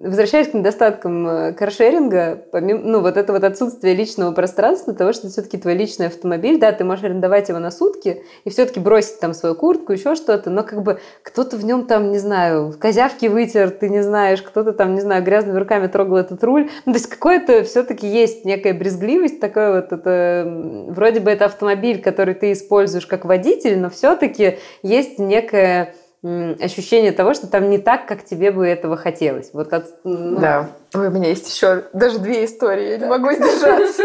Возвращаясь 0.02 0.48
к 0.48 0.54
недостаткам 0.54 1.28
э, 1.28 1.52
каршеринга, 1.52 2.44
помимо, 2.50 2.80
ну, 2.80 3.00
вот 3.02 3.16
это 3.16 3.32
вот 3.32 3.44
отсутствие 3.44 3.94
личного 3.94 4.32
пространства, 4.32 4.92
того, 4.94 5.12
что 5.12 5.28
все-таки 5.28 5.58
твой 5.58 5.74
личный 5.74 6.08
автомобиль, 6.08 6.58
да, 6.58 6.72
ты 6.72 6.82
можешь 6.82 7.04
арендовать 7.04 7.48
его 7.48 7.60
на 7.60 7.70
сутки 7.70 8.24
и 8.42 8.50
все-таки 8.50 8.80
бросить 8.80 9.20
там 9.20 9.32
свою 9.32 9.54
куртку, 9.54 9.92
еще 9.92 10.16
что-то, 10.16 10.50
но 10.50 10.64
как 10.64 10.82
бы 10.82 10.98
кто-то 11.22 11.56
в 11.56 11.64
нем 11.64 11.86
там, 11.86 12.10
не 12.10 12.18
знаю, 12.18 12.74
козявки 12.80 13.26
вытер, 13.26 13.70
ты 13.70 13.88
не 13.88 14.02
знаешь, 14.02 14.42
кто-то 14.42 14.72
там, 14.72 14.96
не 14.96 15.00
знаю, 15.00 15.22
грязными 15.22 15.56
руками 15.56 15.86
трогал 15.86 16.16
этот 16.16 16.42
руль. 16.42 16.68
Ну, 16.84 16.92
то 16.92 16.98
есть 16.98 17.08
какое-то 17.08 17.62
все-таки 17.62 18.08
есть 18.08 18.44
некая 18.44 18.74
брезгливость, 18.74 19.38
такое 19.38 19.82
вот 19.82 19.92
это, 19.92 20.84
вроде 20.88 21.20
бы 21.20 21.30
это 21.30 21.44
автомобиль, 21.44 22.02
который 22.02 22.34
ты 22.34 22.50
используешь 22.50 23.06
как 23.06 23.24
водитель, 23.24 23.78
но 23.78 23.88
все-таки 23.88 24.58
есть 24.82 25.20
некая 25.20 25.94
ощущение 26.22 27.12
того, 27.12 27.34
что 27.34 27.46
там 27.48 27.68
не 27.70 27.78
так, 27.78 28.06
как 28.06 28.24
тебе 28.24 28.50
бы 28.50 28.66
этого 28.66 28.96
хотелось. 28.96 29.50
Вот 29.52 29.72
от, 29.72 29.86
ну... 30.04 30.38
Да. 30.38 30.70
Ой, 30.94 31.08
у 31.08 31.10
меня 31.10 31.28
есть 31.28 31.52
еще 31.52 31.84
даже 31.92 32.18
две 32.18 32.44
истории, 32.44 32.90
я 32.90 32.98
не 32.98 33.06
могу 33.06 33.32
сдержаться. 33.32 34.02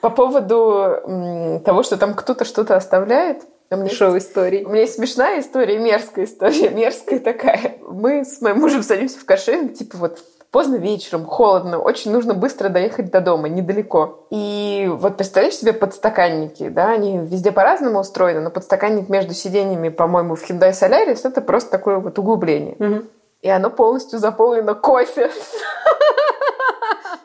По 0.00 0.10
поводу 0.10 1.60
того, 1.64 1.82
что 1.82 1.96
там 1.96 2.14
кто-то 2.14 2.44
что-то 2.44 2.76
оставляет. 2.76 3.42
Шоу 3.90 4.16
истории. 4.16 4.62
У 4.62 4.68
меня 4.68 4.82
есть 4.82 4.94
смешная 4.94 5.40
история, 5.40 5.76
мерзкая 5.78 6.26
история, 6.26 6.70
мерзкая 6.70 7.18
такая. 7.18 7.78
Мы 7.80 8.24
с 8.24 8.40
моим 8.40 8.60
мужем 8.60 8.84
садимся 8.84 9.18
в 9.18 9.24
кошель, 9.24 9.72
типа 9.72 9.96
вот 9.98 10.22
поздно 10.56 10.76
вечером, 10.76 11.26
холодно, 11.26 11.78
очень 11.78 12.10
нужно 12.10 12.32
быстро 12.32 12.70
доехать 12.70 13.10
до 13.10 13.20
дома, 13.20 13.46
недалеко. 13.46 14.26
И 14.30 14.88
вот 14.90 15.18
представляешь 15.18 15.56
себе 15.56 15.74
подстаканники, 15.74 16.70
да, 16.70 16.92
они 16.92 17.18
везде 17.18 17.52
по-разному 17.52 17.98
устроены, 17.98 18.40
но 18.40 18.48
подстаканник 18.48 19.10
между 19.10 19.34
сиденьями, 19.34 19.90
по-моему, 19.90 20.34
в 20.34 20.42
Hyundai 20.48 20.70
Solaris 20.70 21.28
это 21.28 21.42
просто 21.42 21.70
такое 21.70 21.98
вот 21.98 22.18
углубление. 22.18 22.74
Мгм. 22.78 23.06
И 23.42 23.50
оно 23.50 23.68
полностью 23.68 24.18
заполнено 24.18 24.74
кофе. 24.74 25.28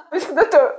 То 0.09 0.15
есть 0.15 0.27
кто-то, 0.27 0.75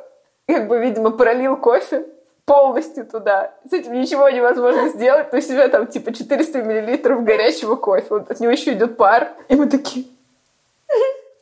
как 0.47 0.69
бы, 0.69 0.79
видимо, 0.79 1.13
пролил 1.13 1.57
кофе 1.57 2.05
полностью 2.45 3.07
туда. 3.07 3.55
С 3.67 3.73
этим 3.73 3.95
ничего 3.95 4.29
невозможно 4.29 4.91
сделать. 4.91 5.29
Есть 5.33 5.49
у 5.49 5.55
тебя 5.55 5.69
там 5.69 5.87
типа 5.87 6.13
400 6.13 6.61
миллилитров 6.61 7.25
горячего 7.25 7.77
кофе. 7.77 8.05
Вот 8.11 8.31
от 8.31 8.41
него 8.41 8.53
еще 8.53 8.75
идет 8.75 8.99
пар. 8.99 9.31
И 9.49 9.57
мы 9.57 9.71
такие... 9.71 10.05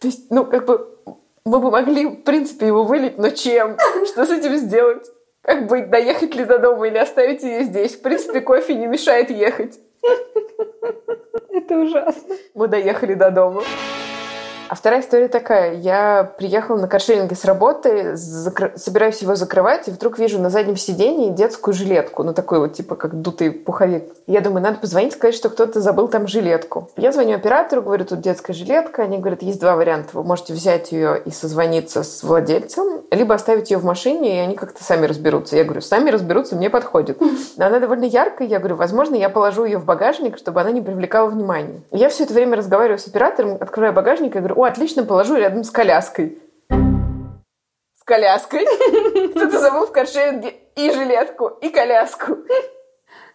То 0.01 0.07
есть, 0.07 0.31
ну, 0.31 0.47
как 0.47 0.65
бы, 0.65 0.99
мы 1.45 1.61
бы 1.61 1.71
могли, 1.71 2.07
в 2.07 2.23
принципе, 2.23 2.67
его 2.67 2.85
вылить, 2.85 3.19
но 3.19 3.29
чем? 3.31 3.77
Что 4.07 4.25
с 4.25 4.31
этим 4.31 4.57
сделать? 4.57 5.07
Как 5.43 5.67
быть, 5.69 5.91
доехать 5.91 6.35
ли 6.35 6.45
до 6.45 6.59
дома 6.59 6.89
или 6.89 6.97
оставить 6.97 7.43
ее 7.43 7.65
здесь? 7.65 7.97
В 7.97 8.03
принципе, 8.03 8.41
кофе 8.41 8.75
не 8.75 8.87
мешает 8.87 9.31
ехать. 9.31 9.79
Это 11.51 11.79
ужасно. 11.79 12.37
Мы 12.55 12.69
доехали 12.69 13.15
до 13.15 13.31
дома. 13.31 13.63
А 14.71 14.77
вторая 14.77 15.01
история 15.01 15.27
такая. 15.27 15.75
Я 15.75 16.33
приехала 16.39 16.79
на 16.79 16.87
каршеринге 16.87 17.35
с 17.35 17.45
работы, 17.45 18.13
закры- 18.13 18.79
собираюсь 18.79 19.21
его 19.21 19.35
закрывать, 19.35 19.89
и 19.89 19.91
вдруг 19.91 20.17
вижу 20.17 20.39
на 20.39 20.49
заднем 20.49 20.77
сидении 20.77 21.31
детскую 21.31 21.75
жилетку. 21.75 22.23
Ну, 22.23 22.33
такой 22.33 22.61
вот, 22.61 22.75
типа, 22.75 22.95
как 22.95 23.21
дутый 23.21 23.51
пуховик. 23.51 24.05
Я 24.29 24.41
думаю, 24.41 24.63
надо 24.63 24.79
позвонить, 24.79 25.15
сказать, 25.15 25.35
что 25.35 25.51
кто-то 25.51 25.81
забыл 25.81 26.07
там 26.07 26.29
жилетку. 26.29 26.89
Я 26.97 27.11
звоню 27.11 27.35
оператору, 27.35 27.83
говорю, 27.83 28.05
тут 28.05 28.21
детская 28.21 28.53
жилетка. 28.53 29.03
Они 29.03 29.19
говорят, 29.19 29.43
есть 29.43 29.59
два 29.59 29.75
варианта. 29.75 30.11
Вы 30.13 30.23
можете 30.23 30.53
взять 30.53 30.93
ее 30.93 31.21
и 31.21 31.33
созвониться 31.33 32.05
с 32.05 32.23
владельцем, 32.23 33.00
либо 33.11 33.35
оставить 33.35 33.71
ее 33.71 33.79
в 33.79 33.85
машине, 33.85 34.37
и 34.37 34.39
они 34.39 34.55
как-то 34.55 34.85
сами 34.85 35.07
разберутся. 35.07 35.57
Я 35.57 35.65
говорю, 35.65 35.81
сами 35.81 36.11
разберутся, 36.11 36.57
мне 36.57 36.71
подходит. 36.71 37.21
Но 37.21 37.67
она 37.67 37.81
довольно 37.81 38.05
яркая. 38.05 38.47
Я 38.47 38.59
говорю, 38.59 38.77
возможно, 38.77 39.17
я 39.17 39.29
положу 39.29 39.65
ее 39.65 39.79
в 39.79 39.85
багажник, 39.85 40.39
чтобы 40.39 40.61
она 40.61 40.71
не 40.71 40.81
привлекала 40.81 41.29
внимания. 41.29 41.83
Я 41.91 42.09
все 42.09 42.25
это 42.25 42.35
время 42.35 42.57
разговариваю 42.57 42.99
с 42.99 43.07
оператором, 43.07 43.59
открываю 43.61 43.93
багажник 43.93 44.37
и 44.37 44.39
говорю, 44.39 44.61
о, 44.61 44.65
отлично, 44.65 45.05
положу 45.05 45.35
рядом 45.37 45.65
с 45.65 45.71
коляской. 45.71 46.39
С 46.69 48.05
коляской? 48.05 48.65
Кто-то 49.31 49.59
забыл 49.59 49.87
в 49.87 49.93
каршеринге 49.93 50.55
и 50.77 50.91
жилетку, 50.93 51.49
и 51.61 51.69
коляску. 51.69 52.39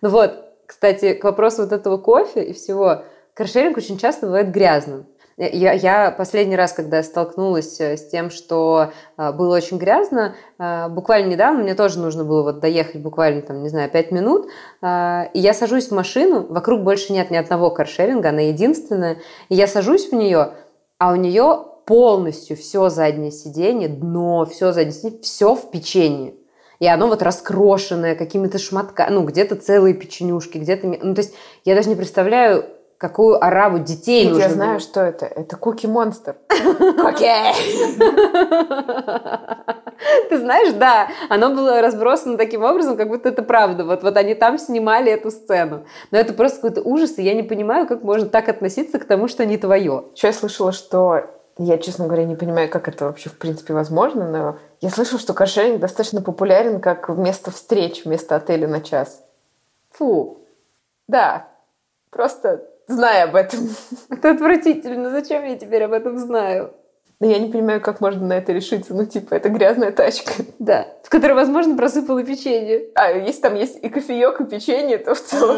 Ну 0.01 0.10
вот, 0.10 0.32
кстати, 0.65 1.13
к 1.13 1.24
вопросу 1.24 1.63
вот 1.63 1.72
этого 1.72 1.98
кофе 1.98 2.44
и 2.44 2.53
всего. 2.53 3.03
Каршеринг 3.34 3.77
очень 3.77 3.98
часто 3.98 4.27
бывает 4.27 4.51
грязным. 4.51 5.05
Я, 5.38 5.74
я 5.74 6.12
последний 6.12 6.56
раз, 6.56 6.72
когда 6.72 7.04
столкнулась 7.04 7.82
э, 7.82 7.98
с 7.98 8.08
тем, 8.08 8.30
что 8.30 8.94
э, 9.18 9.34
было 9.34 9.58
очень 9.58 9.77
грязно, 9.77 10.34
э, 10.58 10.88
буквально 10.88 11.27
недавно 11.27 11.63
мне 11.63 11.75
тоже 11.75 12.00
нужно 12.00 12.24
было 12.24 12.44
вот 12.44 12.62
доехать 12.62 13.01
буквально, 13.01 13.42
там, 13.42 13.62
не 13.62 13.68
знаю, 13.68 13.92
пять 13.92 14.12
минут, 14.12 14.48
э, 14.82 15.24
и 15.34 15.39
я 15.39 15.54
сажусь 15.54 15.89
в 15.89 15.92
машину, 15.92 16.46
вокруг 16.48 16.84
больше 16.84 17.12
нет 17.12 17.32
ни 17.32 17.36
одного 17.36 17.70
каршеринга, 17.70 18.30
она 18.30 18.42
единственная, 18.42 19.18
и 19.50 19.56
я 19.56 19.68
сажусь 19.68 20.10
в 20.10 20.13
нее, 20.13 20.51
а 21.00 21.12
у 21.12 21.15
нее 21.18 21.65
полностью 21.86 22.56
все 22.56 22.88
заднее 22.88 23.32
сиденье, 23.32 23.89
дно, 23.89 24.46
все 24.46 24.72
заднее 24.72 24.94
сиденье, 24.94 25.20
все 25.22 25.54
в 25.54 25.70
печенье. 25.70 26.36
И 26.80 26.88
оно 26.88 27.08
вот 27.08 27.22
раскрошенное 27.22 28.15
какими-то 28.15 28.58
шматками, 28.58 29.13
ну, 29.13 29.24
где-то 29.24 29.56
целые 29.56 29.94
печенюшки, 29.94 30.58
где-то... 30.58 30.88
Ну, 30.88 31.13
то 31.13 31.22
есть 31.22 31.34
я 31.63 31.75
даже 31.75 31.89
не 31.89 31.96
представляю, 31.96 32.65
какую 33.07 33.43
ораву 33.43 33.77
детей 33.77 34.24
Нет, 34.24 34.33
нужно 34.33 34.43
я 34.43 34.50
знаю, 34.50 34.71
было. 34.71 34.79
что 34.79 35.01
это. 35.01 35.25
Это 35.27 35.57
Куки 35.57 35.85
Монстр. 35.85 36.38
Окей. 37.03 37.53
Ты 40.29 40.38
знаешь, 40.39 40.74
да, 40.74 41.07
оно 41.29 41.51
было 41.51 41.81
разбросано 41.81 42.38
таким 42.38 42.63
образом, 42.63 42.97
как 42.97 43.07
будто 43.07 43.29
это 43.29 43.43
правда. 43.43 43.85
Вот, 43.85 44.01
вот 44.01 44.17
они 44.17 44.33
там 44.33 44.57
снимали 44.57 45.12
эту 45.12 45.29
сцену. 45.29 45.85
Но 46.09 46.17
это 46.17 46.33
просто 46.33 46.62
какой-то 46.62 46.81
ужас, 46.81 47.17
и 47.19 47.24
я 47.24 47.35
не 47.35 47.43
понимаю, 47.43 47.88
как 47.88 48.01
можно 48.01 48.27
так 48.27 48.50
относиться 48.50 48.97
к 48.97 49.05
тому, 49.05 49.27
что 49.27 49.45
не 49.45 49.57
твое. 49.57 50.05
Еще 50.15 50.27
я 50.27 50.33
слышала, 50.33 50.71
что... 50.71 51.21
Я, 51.57 51.77
честно 51.77 52.05
говоря, 52.07 52.25
не 52.25 52.35
понимаю, 52.35 52.69
как 52.69 52.88
это 52.89 53.05
вообще 53.05 53.29
в 53.29 53.38
принципе 53.38 53.74
возможно, 53.74 54.29
но 54.29 54.57
я 54.81 54.89
слышала, 54.89 55.19
что 55.19 55.33
каршеринг 55.33 55.79
достаточно 55.79 56.21
популярен 56.21 56.81
как 56.81 57.07
место 57.09 57.50
встреч 57.51 58.03
вместо 58.03 58.35
отеля 58.35 58.67
на 58.67 58.81
час. 58.81 59.24
Фу, 59.91 60.39
Да, 61.07 61.47
просто 62.09 62.65
зная 62.88 63.25
об 63.25 63.36
этом. 63.36 63.70
это 64.10 64.32
отвратительно. 64.32 65.10
Зачем 65.10 65.44
я 65.46 65.56
теперь 65.58 65.84
об 65.84 65.94
этом 65.94 66.18
знаю? 66.18 66.74
Но 67.20 67.27
я 67.27 67.40
не 67.40 67.50
понимаю, 67.50 67.79
как 67.79 68.01
можно 68.01 68.25
на 68.25 68.33
это 68.33 68.51
решиться. 68.51 68.94
Ну, 68.94 69.05
типа, 69.05 69.36
это 69.36 69.50
грязная 69.50 69.92
тачка. 69.92 70.33
Да, 70.59 70.88
в 71.03 71.09
которой, 71.09 71.33
возможно, 71.33 71.77
просыпала 71.77 72.24
печенье. 72.24 72.90
А 72.94 73.12
если 73.12 73.42
там 73.42 73.55
есть 73.55 73.81
и 73.81 73.90
кофеек, 73.90 74.42
и 74.42 74.46
печенье, 74.46 74.98
то 74.98 75.16
в 75.16 75.22
целом... 75.22 75.57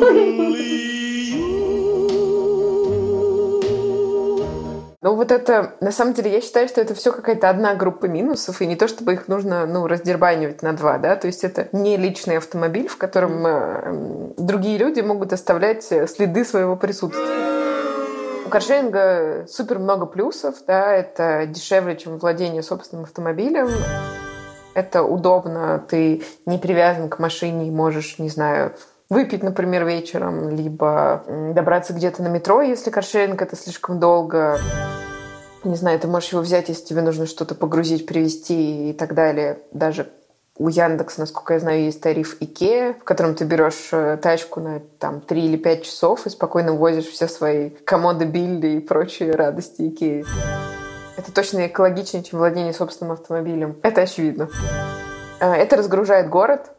Ну, 5.07 5.15
вот 5.15 5.31
это, 5.31 5.71
на 5.79 5.93
самом 5.93 6.13
деле, 6.13 6.33
я 6.33 6.41
считаю, 6.41 6.67
что 6.67 6.81
это 6.81 6.93
все 6.93 7.13
какая-то 7.13 7.49
одна 7.49 7.75
группа 7.75 8.07
минусов, 8.07 8.61
и 8.61 8.65
не 8.65 8.75
то, 8.75 8.89
чтобы 8.89 9.13
их 9.13 9.29
нужно, 9.29 9.65
ну, 9.65 9.87
раздербанивать 9.87 10.63
на 10.63 10.73
два, 10.73 10.97
да, 10.97 11.15
то 11.15 11.27
есть 11.27 11.45
это 11.45 11.69
не 11.71 11.95
личный 11.95 12.39
автомобиль, 12.39 12.89
в 12.89 12.97
котором 12.97 13.47
э, 13.47 14.33
другие 14.37 14.77
люди 14.77 14.99
могут 14.99 15.31
оставлять 15.31 15.89
э, 15.93 16.07
следы 16.07 16.43
своего 16.43 16.75
присутствия. 16.75 17.23
У 18.45 18.49
каршеринга 18.49 19.45
супер 19.47 19.79
много 19.79 20.07
плюсов, 20.07 20.55
да, 20.67 20.91
это 20.91 21.45
дешевле, 21.45 21.95
чем 21.95 22.17
владение 22.17 22.61
собственным 22.61 23.05
автомобилем, 23.05 23.69
это 24.73 25.03
удобно, 25.03 25.81
ты 25.87 26.21
не 26.45 26.57
привязан 26.57 27.07
к 27.07 27.17
машине 27.19 27.69
и 27.69 27.71
можешь, 27.71 28.19
не 28.19 28.27
знаю, 28.27 28.73
выпить, 29.09 29.41
например, 29.41 29.85
вечером, 29.85 30.49
либо 30.49 31.23
добраться 31.53 31.93
где-то 31.93 32.21
на 32.23 32.27
метро, 32.27 32.61
если 32.61 32.89
каршеринг 32.89 33.41
это 33.41 33.55
слишком 33.55 34.01
долго. 34.01 34.59
Не 35.67 35.75
знаю, 35.75 35.99
ты 35.99 36.07
можешь 36.07 36.31
его 36.31 36.41
взять, 36.41 36.69
если 36.69 36.85
тебе 36.85 37.01
нужно 37.01 37.25
что-то 37.25 37.53
погрузить, 37.53 38.05
привезти 38.05 38.89
и 38.89 38.93
так 38.93 39.13
далее. 39.13 39.59
Даже 39.73 40.07
у 40.55 40.69
Яндекса, 40.69 41.19
насколько 41.19 41.55
я 41.55 41.59
знаю, 41.59 41.83
есть 41.83 41.99
тариф 41.99 42.37
Икеа, 42.39 42.93
в 42.93 43.03
котором 43.03 43.35
ты 43.35 43.43
берешь 43.43 43.89
э, 43.91 44.15
тачку 44.15 44.61
на 44.61 44.79
там 44.97 45.19
3 45.19 45.45
или 45.45 45.57
5 45.57 45.83
часов 45.83 46.25
и 46.25 46.29
спокойно 46.29 46.71
возишь 46.71 47.07
все 47.07 47.27
свои 47.27 47.71
комоды 47.83 48.23
Билли 48.23 48.77
и 48.77 48.79
прочие 48.79 49.33
радости 49.33 49.89
Икеи. 49.89 50.25
Это 51.17 51.33
точно 51.33 51.67
экологичнее, 51.67 52.23
чем 52.23 52.39
владение 52.39 52.71
собственным 52.71 53.11
автомобилем. 53.11 53.75
Это 53.83 54.03
очевидно. 54.03 54.47
А, 55.41 55.53
Это 55.53 55.75
разгружает 55.75 56.29
город. 56.29 56.71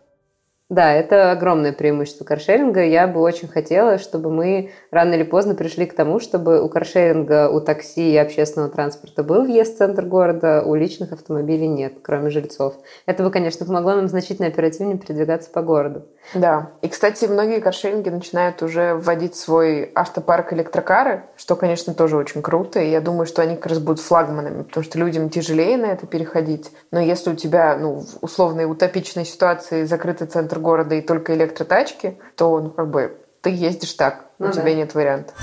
Да, 0.68 0.92
это 0.92 1.30
огромное 1.30 1.72
преимущество 1.72 2.26
каршеринга. 2.26 2.84
Я 2.84 3.06
бы 3.06 3.20
очень 3.20 3.48
хотела, 3.48 3.96
чтобы 3.96 4.30
мы 4.30 4.70
рано 4.90 5.14
или 5.14 5.22
поздно 5.22 5.54
пришли 5.54 5.86
к 5.86 5.94
тому, 5.94 6.20
чтобы 6.20 6.62
у 6.62 6.68
каршеринга, 6.68 7.48
у 7.48 7.62
такси 7.62 8.12
и 8.12 8.16
общественного 8.18 8.70
транспорта 8.70 9.22
был 9.22 9.44
въезд 9.44 9.74
в 9.74 9.78
центр 9.78 10.04
города, 10.04 10.62
у 10.62 10.74
личных 10.74 11.12
автомобилей 11.12 11.68
нет, 11.68 11.94
кроме 12.02 12.28
жильцов. 12.28 12.74
Это 13.06 13.22
бы, 13.22 13.30
конечно, 13.30 13.64
помогло 13.64 13.94
нам 13.94 14.08
значительно 14.08 14.48
оперативнее 14.48 14.98
передвигаться 14.98 15.48
по 15.50 15.62
городу. 15.62 16.04
Да. 16.34 16.72
И, 16.82 16.88
кстати, 16.88 17.24
многие 17.24 17.60
каршеринги 17.60 18.10
начинают 18.10 18.62
уже 18.62 18.92
вводить 18.94 19.36
свой 19.36 19.90
автопарк 19.94 20.52
электрокары, 20.52 21.24
что, 21.38 21.56
конечно, 21.56 21.94
тоже 21.94 22.18
очень 22.18 22.42
круто. 22.42 22.78
И 22.78 22.90
я 22.90 23.00
думаю, 23.00 23.24
что 23.24 23.40
они 23.40 23.56
как 23.56 23.68
раз 23.68 23.78
будут 23.78 24.00
флагманами, 24.00 24.64
потому 24.64 24.84
что 24.84 24.98
людям 24.98 25.30
тяжелее 25.30 25.78
на 25.78 25.86
это 25.86 26.06
переходить. 26.06 26.70
Но 26.90 27.00
если 27.00 27.30
у 27.30 27.34
тебя, 27.34 27.74
ну, 27.78 28.00
в 28.00 28.18
условной 28.20 28.70
утопичной 28.70 29.24
ситуации 29.24 29.84
закрытый 29.84 30.26
центр 30.26 30.57
города 30.58 30.94
и 30.94 31.00
только 31.00 31.34
электротачки, 31.34 32.18
то, 32.36 32.60
ну, 32.60 32.70
как 32.70 32.90
бы, 32.90 33.18
ты 33.40 33.50
ездишь 33.50 33.92
так, 33.94 34.26
Ну 34.38 34.46
у 34.46 34.52
да. 34.52 34.60
тебя 34.60 34.74
нет 34.74 34.94
вариантов. 34.94 35.34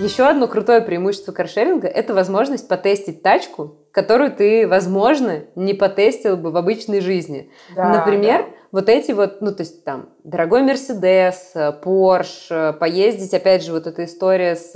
Еще 0.00 0.24
одно 0.24 0.48
крутое 0.48 0.80
преимущество 0.80 1.30
каршеринга– 1.32 1.86
это 1.88 2.14
возможность 2.14 2.66
потестить 2.66 3.22
тачку, 3.22 3.76
которую 3.92 4.32
ты, 4.32 4.66
возможно, 4.66 5.44
не 5.54 5.72
потестил 5.72 6.36
бы 6.36 6.50
в 6.50 6.56
обычной 6.56 7.00
жизни. 7.00 7.52
Да, 7.76 7.90
Например, 7.90 8.46
вот 8.74 8.88
эти 8.88 9.12
вот, 9.12 9.40
ну, 9.40 9.52
то 9.52 9.62
есть 9.62 9.84
там, 9.84 10.08
дорогой 10.24 10.62
Мерседес, 10.62 11.54
Порш, 11.80 12.48
поездить, 12.80 13.32
опять 13.32 13.62
же, 13.62 13.70
вот 13.70 13.86
эта 13.86 14.04
история 14.04 14.56
с 14.56 14.74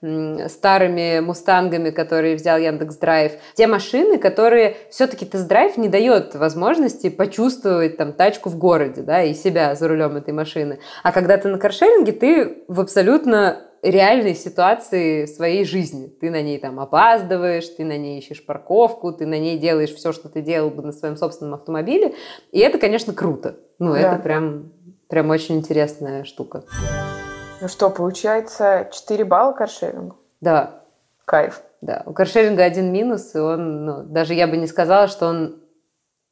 э, 0.00 0.48
старыми 0.48 1.18
мустангами, 1.18 1.90
которые 1.90 2.36
взял 2.36 2.58
Яндекс 2.58 2.96
Драйв. 2.96 3.32
Те 3.54 3.66
машины, 3.66 4.18
которые 4.18 4.76
все-таки 4.88 5.26
тест-драйв 5.26 5.76
не 5.76 5.88
дает 5.88 6.36
возможности 6.36 7.10
почувствовать 7.10 7.96
там 7.96 8.12
тачку 8.12 8.50
в 8.50 8.56
городе, 8.56 9.02
да, 9.02 9.24
и 9.24 9.34
себя 9.34 9.74
за 9.74 9.88
рулем 9.88 10.16
этой 10.16 10.32
машины. 10.32 10.78
А 11.02 11.10
когда 11.10 11.36
ты 11.36 11.48
на 11.48 11.58
каршеринге, 11.58 12.12
ты 12.12 12.64
в 12.68 12.78
абсолютно 12.78 13.64
реальной 13.90 14.34
ситуации 14.34 15.26
своей 15.26 15.64
жизни. 15.64 16.08
Ты 16.08 16.30
на 16.30 16.42
ней 16.42 16.58
там 16.58 16.80
опаздываешь, 16.80 17.68
ты 17.68 17.84
на 17.84 17.96
ней 17.96 18.18
ищешь 18.18 18.44
парковку, 18.44 19.12
ты 19.12 19.26
на 19.26 19.38
ней 19.38 19.58
делаешь 19.58 19.94
все, 19.94 20.12
что 20.12 20.28
ты 20.28 20.40
делал 20.40 20.70
бы 20.70 20.82
на 20.82 20.92
своем 20.92 21.16
собственном 21.16 21.54
автомобиле. 21.54 22.14
И 22.50 22.58
это, 22.60 22.78
конечно, 22.78 23.12
круто. 23.12 23.56
Ну, 23.78 23.92
Да. 23.92 24.00
это 24.00 24.22
прям, 24.22 24.72
прям 25.08 25.30
очень 25.30 25.56
интересная 25.58 26.24
штука. 26.24 26.64
Ну 27.60 27.68
что, 27.68 27.90
получается 27.90 28.88
4 28.92 29.24
балла 29.24 29.52
каршерингу? 29.52 30.16
Да, 30.40 30.82
Кайф. 31.24 31.62
Да, 31.80 32.02
у 32.06 32.12
каршеринга 32.12 32.64
один 32.64 32.92
минус, 32.92 33.34
и 33.34 33.38
он, 33.38 33.84
ну, 33.84 34.02
даже 34.04 34.34
я 34.34 34.46
бы 34.46 34.56
не 34.56 34.66
сказала, 34.66 35.06
что 35.06 35.26
он... 35.26 35.60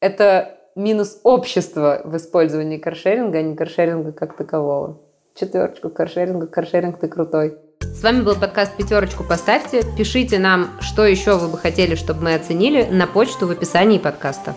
Это 0.01 0.59
минус 0.75 1.21
общества 1.23 2.01
в 2.05 2.17
использовании 2.17 2.79
каршеринга, 2.79 3.39
а 3.39 3.43
не 3.43 3.55
каршеринга 3.55 4.13
как 4.13 4.37
такового. 4.37 5.01
Четверочку 5.35 5.89
каршеринга, 5.89 6.47
каршеринг 6.47 6.99
ты 6.99 7.09
крутой. 7.09 7.57
С 7.81 8.03
вами 8.03 8.21
был 8.21 8.37
подкаст 8.37 8.77
«Пятерочку 8.77 9.25
поставьте». 9.25 9.83
Пишите 9.97 10.39
нам, 10.39 10.71
что 10.81 11.07
еще 11.07 11.39
вы 11.39 11.49
бы 11.49 11.57
хотели, 11.57 11.95
чтобы 11.95 12.23
мы 12.23 12.35
оценили, 12.35 12.85
на 12.85 13.07
почту 13.07 13.47
в 13.47 13.51
описании 13.51 13.99
подкаста. 13.99 14.55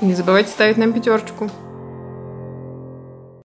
Не 0.00 0.14
забывайте 0.14 0.48
ставить 0.48 0.78
нам 0.78 0.94
пятерочку. 0.94 1.50